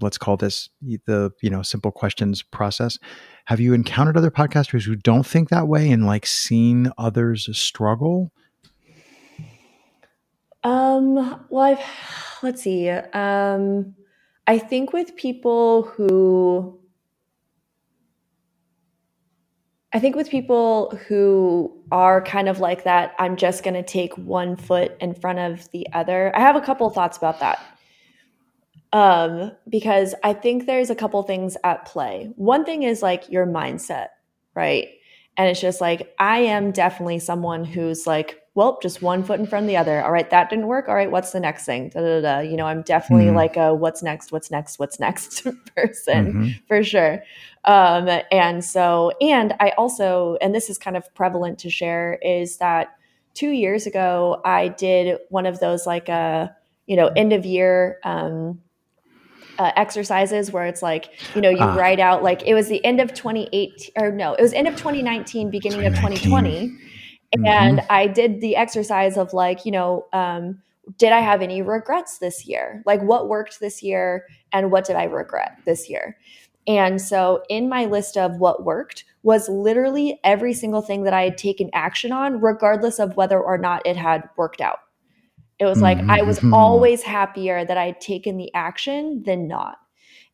Let's 0.00 0.18
call 0.18 0.36
this 0.36 0.68
the 0.80 1.32
you 1.42 1.50
know 1.50 1.62
simple 1.62 1.90
questions 1.90 2.42
process. 2.42 2.98
Have 3.46 3.60
you 3.60 3.72
encountered 3.72 4.16
other 4.16 4.30
podcasters 4.30 4.84
who 4.84 4.94
don't 4.94 5.26
think 5.26 5.48
that 5.48 5.68
way 5.68 5.90
and 5.90 6.06
like 6.06 6.26
seen 6.26 6.92
others 6.98 7.48
struggle? 7.56 8.30
Um, 10.64 11.46
well, 11.48 11.62
I've, 11.62 11.84
let's 12.42 12.62
see. 12.62 12.90
Um, 12.90 13.94
I 14.46 14.58
think 14.58 14.92
with 14.92 15.14
people 15.16 15.84
who, 15.84 16.78
I 19.92 19.98
think 20.00 20.16
with 20.16 20.28
people 20.28 20.98
who 21.06 21.72
are 21.90 22.22
kind 22.22 22.48
of 22.48 22.60
like 22.60 22.84
that, 22.84 23.14
I'm 23.18 23.36
just 23.36 23.62
going 23.62 23.74
to 23.74 23.82
take 23.82 24.16
one 24.18 24.56
foot 24.56 24.96
in 25.00 25.14
front 25.14 25.38
of 25.38 25.70
the 25.70 25.86
other. 25.92 26.34
I 26.34 26.40
have 26.40 26.56
a 26.56 26.60
couple 26.60 26.90
thoughts 26.90 27.16
about 27.16 27.40
that. 27.40 27.64
Um, 28.92 29.52
because 29.68 30.14
I 30.24 30.32
think 30.32 30.66
there's 30.66 30.90
a 30.90 30.94
couple 30.94 31.22
things 31.22 31.56
at 31.64 31.84
play. 31.84 32.32
One 32.36 32.64
thing 32.64 32.82
is 32.84 33.02
like 33.02 33.28
your 33.30 33.46
mindset, 33.46 34.08
right? 34.54 34.88
And 35.36 35.48
it's 35.48 35.60
just 35.60 35.80
like, 35.80 36.14
I 36.18 36.38
am 36.38 36.72
definitely 36.72 37.18
someone 37.20 37.64
who's 37.64 38.06
like, 38.06 38.40
well, 38.54 38.78
just 38.82 39.02
one 39.02 39.22
foot 39.22 39.38
in 39.38 39.46
front 39.46 39.64
of 39.64 39.68
the 39.68 39.76
other. 39.76 40.02
All 40.02 40.10
right, 40.10 40.28
that 40.30 40.50
didn't 40.50 40.66
work. 40.66 40.88
All 40.88 40.94
right, 40.96 41.10
what's 41.10 41.30
the 41.30 41.38
next 41.38 41.64
thing? 41.64 41.90
Da, 41.90 42.00
da, 42.00 42.20
da. 42.20 42.38
You 42.40 42.56
know, 42.56 42.66
I'm 42.66 42.82
definitely 42.82 43.26
Mhm. 43.26 43.34
like 43.36 43.56
a 43.56 43.72
what's 43.72 44.02
next, 44.02 44.32
what's 44.32 44.50
next, 44.50 44.80
what's 44.80 44.98
next 44.98 45.44
person 45.76 46.32
Mhm. 46.32 46.66
for 46.66 46.82
sure. 46.82 47.22
Um, 47.66 48.08
and 48.32 48.64
so, 48.64 49.12
and 49.20 49.54
I 49.60 49.70
also, 49.78 50.38
and 50.40 50.52
this 50.54 50.70
is 50.70 50.76
kind 50.78 50.96
of 50.96 51.12
prevalent 51.14 51.58
to 51.60 51.70
share, 51.70 52.18
is 52.22 52.56
that 52.56 52.88
two 53.34 53.50
years 53.50 53.86
ago, 53.86 54.40
I 54.44 54.68
did 54.68 55.18
one 55.28 55.46
of 55.46 55.60
those 55.60 55.86
like, 55.86 56.08
uh, 56.08 56.48
you 56.86 56.96
know, 56.96 57.08
end 57.14 57.32
of 57.32 57.46
year 57.46 57.98
um, 58.02 58.60
uh, 59.58 59.72
exercises 59.76 60.52
where 60.52 60.66
it's 60.66 60.82
like, 60.82 61.10
you 61.34 61.40
know, 61.40 61.50
you 61.50 61.58
Ah. 61.60 61.74
write 61.74 62.00
out 62.00 62.22
like 62.22 62.42
it 62.46 62.54
was 62.54 62.68
the 62.68 62.84
end 62.84 63.00
of 63.00 63.12
2018 63.12 63.90
or 63.98 64.12
no, 64.12 64.34
it 64.34 64.42
was 64.42 64.52
end 64.52 64.68
of 64.68 64.76
2019, 64.76 65.50
beginning 65.50 65.84
of 65.86 65.94
2020. 65.94 66.72
And 67.44 67.82
I 67.90 68.06
did 68.06 68.40
the 68.40 68.56
exercise 68.56 69.16
of 69.18 69.32
like, 69.34 69.66
you 69.66 69.72
know, 69.72 70.06
um, 70.12 70.62
did 70.96 71.12
I 71.12 71.20
have 71.20 71.42
any 71.42 71.60
regrets 71.60 72.18
this 72.18 72.46
year? 72.46 72.82
Like 72.86 73.02
what 73.02 73.28
worked 73.28 73.60
this 73.60 73.82
year 73.82 74.24
and 74.52 74.70
what 74.70 74.86
did 74.86 74.96
I 74.96 75.04
regret 75.04 75.58
this 75.66 75.90
year? 75.90 76.16
And 76.66 77.00
so 77.00 77.42
in 77.48 77.68
my 77.68 77.84
list 77.86 78.16
of 78.16 78.36
what 78.38 78.64
worked 78.64 79.04
was 79.22 79.48
literally 79.48 80.20
every 80.24 80.54
single 80.54 80.80
thing 80.80 81.02
that 81.04 81.12
I 81.12 81.24
had 81.24 81.36
taken 81.36 81.68
action 81.72 82.12
on, 82.12 82.40
regardless 82.40 82.98
of 82.98 83.16
whether 83.16 83.40
or 83.40 83.58
not 83.58 83.86
it 83.86 83.96
had 83.96 84.28
worked 84.36 84.60
out. 84.60 84.78
It 85.58 85.64
was 85.64 85.82
like 85.82 85.98
I 86.08 86.22
was 86.22 86.38
Mhm. 86.40 86.52
always 86.54 87.02
happier 87.02 87.64
that 87.64 87.76
I 87.76 87.86
had 87.86 88.00
taken 88.00 88.36
the 88.36 88.52
action 88.54 89.22
than 89.24 89.48
not. 89.48 89.78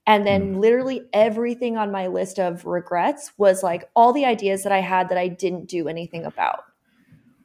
And 0.07 0.27
then 0.27 0.61
literally 0.61 1.03
everything 1.15 1.79
on 1.79 1.91
my 1.91 2.09
list 2.09 2.39
of 2.39 2.67
regrets 2.67 3.33
was 3.39 3.63
like 3.63 3.89
all 3.97 4.13
the 4.13 4.27
ideas 4.27 4.63
that 4.65 4.73
I 4.73 4.81
had 4.81 5.09
that 5.09 5.17
I 5.19 5.29
didn't 5.29 5.67
do 5.67 5.89
anything 5.89 6.25
about 6.25 6.61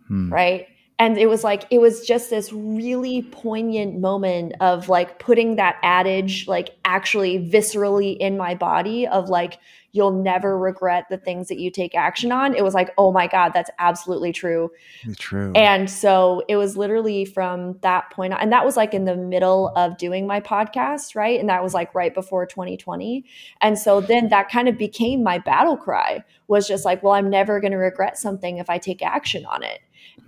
Hmm. 0.07 0.31
right 0.33 0.67
and 0.97 1.17
it 1.17 1.27
was 1.27 1.43
like 1.43 1.63
it 1.69 1.79
was 1.79 2.05
just 2.05 2.29
this 2.29 2.51
really 2.51 3.21
poignant 3.21 3.99
moment 3.99 4.53
of 4.59 4.89
like 4.89 5.19
putting 5.19 5.55
that 5.55 5.77
adage 5.83 6.47
like 6.47 6.71
actually 6.83 7.39
viscerally 7.49 8.17
in 8.17 8.35
my 8.37 8.55
body 8.55 9.07
of 9.07 9.29
like 9.29 9.59
you'll 9.91 10.11
never 10.11 10.57
regret 10.57 11.05
the 11.09 11.17
things 11.17 11.47
that 11.47 11.59
you 11.59 11.71
take 11.71 11.95
action 11.95 12.31
on. 12.31 12.55
It 12.55 12.63
was 12.63 12.73
like 12.73 12.91
oh 12.97 13.11
my 13.11 13.27
god 13.27 13.53
that's 13.53 13.69
absolutely 13.79 14.31
true. 14.31 14.71
True. 15.17 15.51
And 15.55 15.89
so 15.89 16.43
it 16.47 16.55
was 16.55 16.77
literally 16.77 17.25
from 17.25 17.77
that 17.81 18.09
point 18.11 18.33
on 18.33 18.39
and 18.39 18.51
that 18.51 18.65
was 18.65 18.77
like 18.77 18.93
in 18.93 19.05
the 19.05 19.15
middle 19.15 19.71
of 19.75 19.97
doing 19.97 20.27
my 20.27 20.39
podcast 20.39 21.15
right? 21.15 21.39
And 21.39 21.49
that 21.49 21.63
was 21.63 21.73
like 21.73 21.93
right 21.95 22.13
before 22.13 22.45
2020 22.45 23.25
and 23.61 23.77
so 23.77 24.01
then 24.01 24.29
that 24.29 24.49
kind 24.49 24.67
of 24.67 24.77
became 24.77 25.23
my 25.23 25.37
battle 25.37 25.77
cry 25.77 26.23
was 26.47 26.67
just 26.67 26.85
like 26.85 27.01
well 27.03 27.13
i'm 27.13 27.29
never 27.29 27.59
going 27.59 27.71
to 27.71 27.77
regret 27.77 28.17
something 28.17 28.57
if 28.57 28.69
i 28.69 28.77
take 28.77 29.01
action 29.01 29.45
on 29.45 29.63
it 29.63 29.79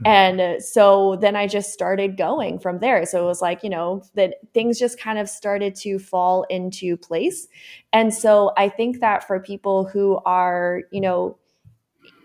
and 0.05 0.63
so 0.63 1.17
then 1.21 1.35
I 1.35 1.47
just 1.47 1.73
started 1.73 2.17
going 2.17 2.59
from 2.59 2.79
there. 2.79 3.05
So 3.05 3.23
it 3.23 3.25
was 3.25 3.41
like, 3.41 3.63
you 3.63 3.69
know, 3.69 4.03
that 4.15 4.35
things 4.53 4.79
just 4.79 4.99
kind 4.99 5.19
of 5.19 5.29
started 5.29 5.75
to 5.75 5.99
fall 5.99 6.43
into 6.49 6.97
place. 6.97 7.47
And 7.93 8.13
so 8.13 8.51
I 8.57 8.69
think 8.69 8.99
that 8.99 9.25
for 9.25 9.39
people 9.39 9.85
who 9.85 10.19
are, 10.25 10.81
you 10.91 11.01
know, 11.01 11.37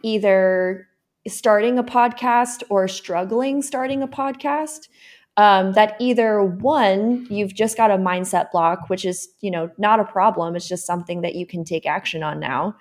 either 0.02 0.88
starting 1.28 1.78
a 1.78 1.84
podcast 1.84 2.62
or 2.70 2.86
struggling 2.88 3.62
starting 3.62 4.02
a 4.02 4.08
podcast, 4.08 4.88
um, 5.36 5.72
that 5.74 5.96
either 6.00 6.42
one, 6.42 7.26
you've 7.28 7.54
just 7.54 7.76
got 7.76 7.90
a 7.90 7.98
mindset 7.98 8.50
block, 8.50 8.88
which 8.88 9.04
is, 9.04 9.28
you 9.40 9.50
know, 9.50 9.70
not 9.76 10.00
a 10.00 10.04
problem. 10.04 10.56
It's 10.56 10.68
just 10.68 10.86
something 10.86 11.20
that 11.20 11.34
you 11.34 11.46
can 11.46 11.62
take 11.62 11.84
action 11.84 12.22
on 12.22 12.40
now. 12.40 12.74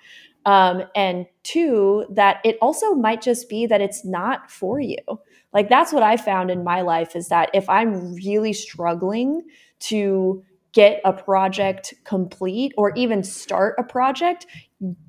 Um, 0.46 0.84
and 0.94 1.26
two, 1.42 2.06
that 2.08 2.40
it 2.44 2.56
also 2.62 2.94
might 2.94 3.20
just 3.20 3.48
be 3.48 3.66
that 3.66 3.80
it's 3.80 4.04
not 4.04 4.50
for 4.50 4.80
you. 4.80 4.96
Like 5.52 5.68
that's 5.68 5.92
what 5.92 6.04
I 6.04 6.16
found 6.16 6.50
in 6.50 6.62
my 6.62 6.82
life 6.82 7.16
is 7.16 7.28
that 7.28 7.50
if 7.52 7.68
I'm 7.68 8.14
really 8.14 8.52
struggling 8.52 9.42
to 9.80 10.44
get 10.72 11.00
a 11.04 11.12
project 11.12 11.94
complete 12.04 12.72
or 12.76 12.92
even 12.94 13.24
start 13.24 13.74
a 13.78 13.82
project, 13.82 14.46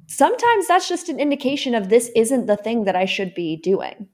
sometimes 0.07 0.67
that's 0.67 0.87
just 0.87 1.09
an 1.09 1.19
indication 1.19 1.75
of 1.75 1.89
this 1.89 2.09
isn't 2.15 2.47
the 2.47 2.57
thing 2.57 2.85
that 2.85 2.95
I 2.95 3.05
should 3.05 3.35
be 3.35 3.57
doing. 3.57 4.07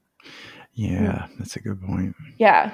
Yeah, 0.74 1.28
that's 1.38 1.56
a 1.56 1.60
good 1.60 1.80
point. 1.80 2.16
Yeah. 2.38 2.72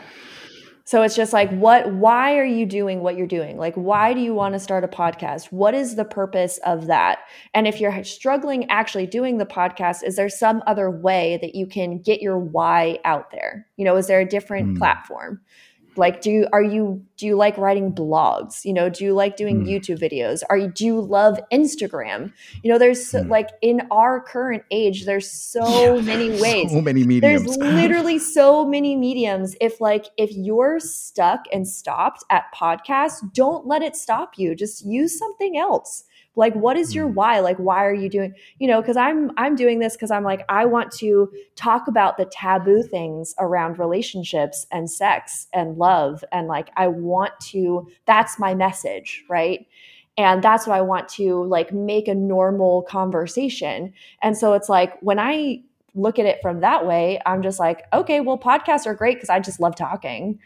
So 0.90 1.02
it's 1.02 1.14
just 1.14 1.32
like, 1.32 1.48
what, 1.52 1.94
why 1.94 2.36
are 2.36 2.44
you 2.44 2.66
doing 2.66 3.00
what 3.00 3.16
you're 3.16 3.28
doing? 3.28 3.56
Like, 3.58 3.76
why 3.76 4.12
do 4.12 4.18
you 4.18 4.34
want 4.34 4.54
to 4.54 4.58
start 4.58 4.82
a 4.82 4.88
podcast? 4.88 5.52
What 5.52 5.72
is 5.72 5.94
the 5.94 6.04
purpose 6.04 6.58
of 6.66 6.88
that? 6.88 7.20
And 7.54 7.68
if 7.68 7.80
you're 7.80 8.02
struggling 8.02 8.68
actually 8.68 9.06
doing 9.06 9.38
the 9.38 9.46
podcast, 9.46 10.02
is 10.02 10.16
there 10.16 10.28
some 10.28 10.64
other 10.66 10.90
way 10.90 11.38
that 11.42 11.54
you 11.54 11.68
can 11.68 12.02
get 12.02 12.20
your 12.20 12.40
why 12.40 12.98
out 13.04 13.30
there? 13.30 13.68
You 13.76 13.84
know, 13.84 13.94
is 13.98 14.08
there 14.08 14.18
a 14.18 14.28
different 14.28 14.74
mm. 14.74 14.78
platform? 14.78 15.40
Like 15.96 16.20
do 16.20 16.30
you 16.30 16.48
are 16.52 16.62
you 16.62 17.04
do 17.16 17.26
you 17.26 17.36
like 17.36 17.56
writing 17.58 17.92
blogs? 17.92 18.64
You 18.64 18.72
know 18.72 18.88
do 18.88 19.04
you 19.04 19.12
like 19.14 19.36
doing 19.36 19.64
mm. 19.64 19.68
youtube 19.68 19.98
videos? 19.98 20.42
Are 20.48 20.56
you 20.56 20.68
do 20.68 20.84
you 20.84 21.00
love 21.00 21.38
instagram? 21.52 22.32
You 22.62 22.72
know 22.72 22.78
there's 22.78 23.12
mm. 23.12 23.28
like 23.28 23.48
in 23.62 23.82
our 23.90 24.20
current 24.20 24.62
age 24.70 25.04
there's 25.04 25.30
so 25.30 25.96
yeah, 25.96 26.02
many 26.02 26.40
ways. 26.40 26.70
so 26.70 26.80
many 26.80 27.04
mediums. 27.04 27.44
there's 27.44 27.56
literally 27.74 28.18
so 28.18 28.64
many 28.64 28.96
mediums. 28.96 29.56
If 29.60 29.80
like 29.80 30.06
if 30.16 30.30
you're 30.32 30.80
stuck 30.80 31.44
and 31.52 31.66
stopped 31.66 32.24
at 32.30 32.44
podcasts 32.54 33.20
don't 33.32 33.66
let 33.66 33.82
it 33.82 33.96
stop 33.96 34.38
you. 34.38 34.54
Just 34.54 34.84
use 34.84 35.18
something 35.18 35.56
else 35.56 36.04
like 36.36 36.54
what 36.54 36.76
is 36.76 36.94
your 36.94 37.08
mm. 37.08 37.14
why? 37.14 37.40
Like 37.40 37.56
why 37.56 37.84
are 37.84 37.94
you 37.94 38.08
doing 38.08 38.34
you 38.58 38.68
know 38.68 38.80
because 38.80 38.96
i'm 38.96 39.30
i'm 39.36 39.56
doing 39.56 39.78
this 39.78 39.94
because 39.94 40.10
i'm 40.10 40.24
like 40.24 40.44
i 40.48 40.64
want 40.64 40.90
to 40.92 41.30
talk 41.56 41.88
about 41.88 42.16
the 42.16 42.24
taboo 42.26 42.82
things 42.82 43.34
around 43.38 43.78
relationships 43.78 44.66
and 44.70 44.90
sex 44.90 45.48
and 45.52 45.76
love 45.76 46.24
and 46.32 46.48
like 46.48 46.70
i 46.76 46.86
want 46.86 47.32
to 47.40 47.88
that's 48.06 48.38
my 48.38 48.54
message 48.54 49.24
right? 49.28 49.66
And 50.16 50.42
that's 50.42 50.66
what 50.66 50.76
i 50.76 50.80
want 50.80 51.08
to 51.10 51.44
like 51.44 51.72
make 51.72 52.08
a 52.08 52.14
normal 52.14 52.82
conversation. 52.82 53.92
And 54.22 54.36
so 54.36 54.52
it's 54.54 54.68
like 54.68 54.98
when 55.00 55.18
i 55.18 55.62
look 55.94 56.18
at 56.18 56.26
it 56.26 56.38
from 56.40 56.60
that 56.60 56.86
way 56.86 57.20
i'm 57.26 57.42
just 57.42 57.58
like 57.58 57.82
okay 57.92 58.20
well 58.20 58.38
podcasts 58.38 58.86
are 58.86 58.94
great 58.94 59.16
because 59.16 59.28
i 59.28 59.40
just 59.40 59.60
love 59.60 59.74
talking. 59.74 60.38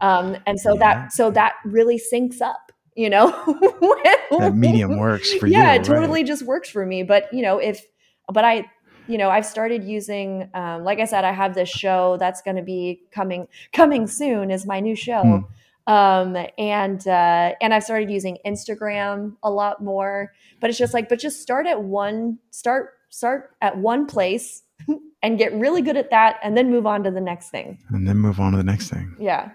Um, 0.00 0.36
and 0.46 0.58
so 0.58 0.74
yeah. 0.74 0.78
that 0.78 1.12
so 1.12 1.30
that 1.30 1.54
really 1.64 2.00
syncs 2.12 2.40
up 2.40 2.71
you 2.94 3.08
know 3.08 3.30
that 4.38 4.52
medium 4.54 4.98
works 4.98 5.32
for 5.34 5.46
yeah, 5.46 5.58
you 5.58 5.64
yeah 5.64 5.74
it 5.74 5.84
totally 5.84 6.20
right? 6.20 6.26
just 6.26 6.42
works 6.42 6.68
for 6.68 6.84
me 6.84 7.02
but 7.02 7.32
you 7.32 7.42
know 7.42 7.58
if 7.58 7.84
but 8.32 8.44
i 8.44 8.64
you 9.08 9.18
know 9.18 9.30
i've 9.30 9.46
started 9.46 9.82
using 9.84 10.48
um, 10.54 10.84
like 10.84 10.98
i 11.00 11.04
said 11.04 11.24
i 11.24 11.32
have 11.32 11.54
this 11.54 11.68
show 11.68 12.16
that's 12.18 12.42
going 12.42 12.56
to 12.56 12.62
be 12.62 13.00
coming 13.10 13.48
coming 13.72 14.06
soon 14.06 14.50
is 14.50 14.66
my 14.66 14.80
new 14.80 14.94
show. 14.94 15.46
Hmm. 15.86 15.92
um, 15.92 16.46
and 16.58 17.06
uh, 17.06 17.54
and 17.60 17.74
i've 17.74 17.84
started 17.84 18.10
using 18.10 18.38
instagram 18.46 19.36
a 19.42 19.50
lot 19.50 19.82
more 19.82 20.32
but 20.60 20.70
it's 20.70 20.78
just 20.78 20.94
like 20.94 21.08
but 21.08 21.18
just 21.18 21.40
start 21.40 21.66
at 21.66 21.82
one 21.82 22.38
start 22.50 22.94
start 23.12 23.54
at 23.60 23.76
one 23.76 24.06
place 24.06 24.62
and 25.22 25.38
get 25.38 25.52
really 25.54 25.82
good 25.82 25.96
at 25.96 26.10
that 26.10 26.38
and 26.42 26.56
then 26.56 26.70
move 26.70 26.86
on 26.86 27.04
to 27.04 27.10
the 27.10 27.20
next 27.20 27.50
thing. 27.50 27.78
And 27.90 28.08
then 28.08 28.18
move 28.18 28.40
on 28.40 28.52
to 28.52 28.58
the 28.58 28.64
next 28.64 28.88
thing. 28.88 29.14
Yeah. 29.20 29.50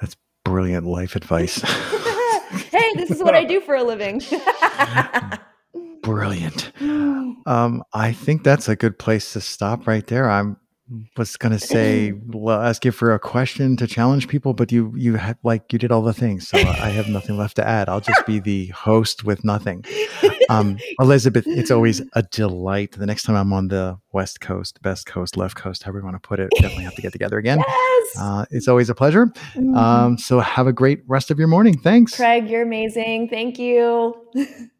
That's 0.00 0.16
brilliant 0.44 0.86
life 0.86 1.14
advice 1.14 1.62
hey, 2.58 2.92
this 2.94 3.10
is 3.10 3.22
what 3.22 3.34
I 3.34 3.44
do 3.44 3.60
for 3.60 3.74
a 3.74 3.82
living. 3.84 4.22
Brilliant. 6.02 6.72
Um, 7.46 7.82
I 7.94 8.12
think 8.12 8.44
that's 8.44 8.68
a 8.68 8.76
good 8.76 8.98
place 8.98 9.32
to 9.32 9.40
stop 9.40 9.86
right 9.86 10.06
there. 10.06 10.28
I'm 10.28 10.58
was 11.16 11.36
going 11.36 11.52
to 11.52 11.58
say 11.58 12.12
well, 12.26 12.60
ask 12.60 12.84
you 12.84 12.92
for 12.92 13.12
a 13.12 13.18
question 13.18 13.76
to 13.76 13.86
challenge 13.86 14.28
people 14.28 14.54
but 14.54 14.72
you 14.72 14.92
you 14.96 15.16
had 15.16 15.36
like 15.42 15.72
you 15.72 15.78
did 15.78 15.92
all 15.92 16.02
the 16.02 16.12
things 16.12 16.48
so 16.48 16.58
i 16.58 16.90
have 16.90 17.08
nothing 17.08 17.36
left 17.36 17.56
to 17.56 17.66
add. 17.66 17.88
I'll 17.88 18.00
just 18.00 18.24
be 18.26 18.38
the 18.38 18.66
host 18.68 19.24
with 19.24 19.44
nothing. 19.44 19.84
Um, 20.48 20.78
elizabeth 21.00 21.46
it's 21.46 21.70
always 21.70 22.00
a 22.14 22.22
delight. 22.22 22.92
The 22.92 23.06
next 23.06 23.24
time 23.24 23.36
i'm 23.36 23.52
on 23.52 23.68
the 23.68 23.98
west 24.12 24.40
coast 24.40 24.80
best 24.82 25.06
coast 25.06 25.36
left 25.36 25.56
coast 25.56 25.82
however 25.82 25.98
you 25.98 26.04
want 26.04 26.20
to 26.20 26.26
put 26.26 26.40
it 26.40 26.50
definitely 26.56 26.84
have 26.84 26.94
to 26.94 27.02
get 27.02 27.12
together 27.12 27.38
again. 27.38 27.58
Yes. 27.58 28.18
Uh, 28.18 28.44
it's 28.50 28.68
always 28.68 28.90
a 28.90 28.94
pleasure. 28.94 29.26
Mm-hmm. 29.26 29.76
um, 29.76 30.18
so 30.18 30.40
have 30.40 30.66
a 30.66 30.72
great 30.72 31.02
rest 31.06 31.30
of 31.30 31.38
your 31.38 31.48
morning. 31.48 31.78
Thanks. 31.78 32.16
Craig 32.16 32.48
you're 32.48 32.62
amazing. 32.62 33.28
Thank 33.28 33.58
you 33.58 34.14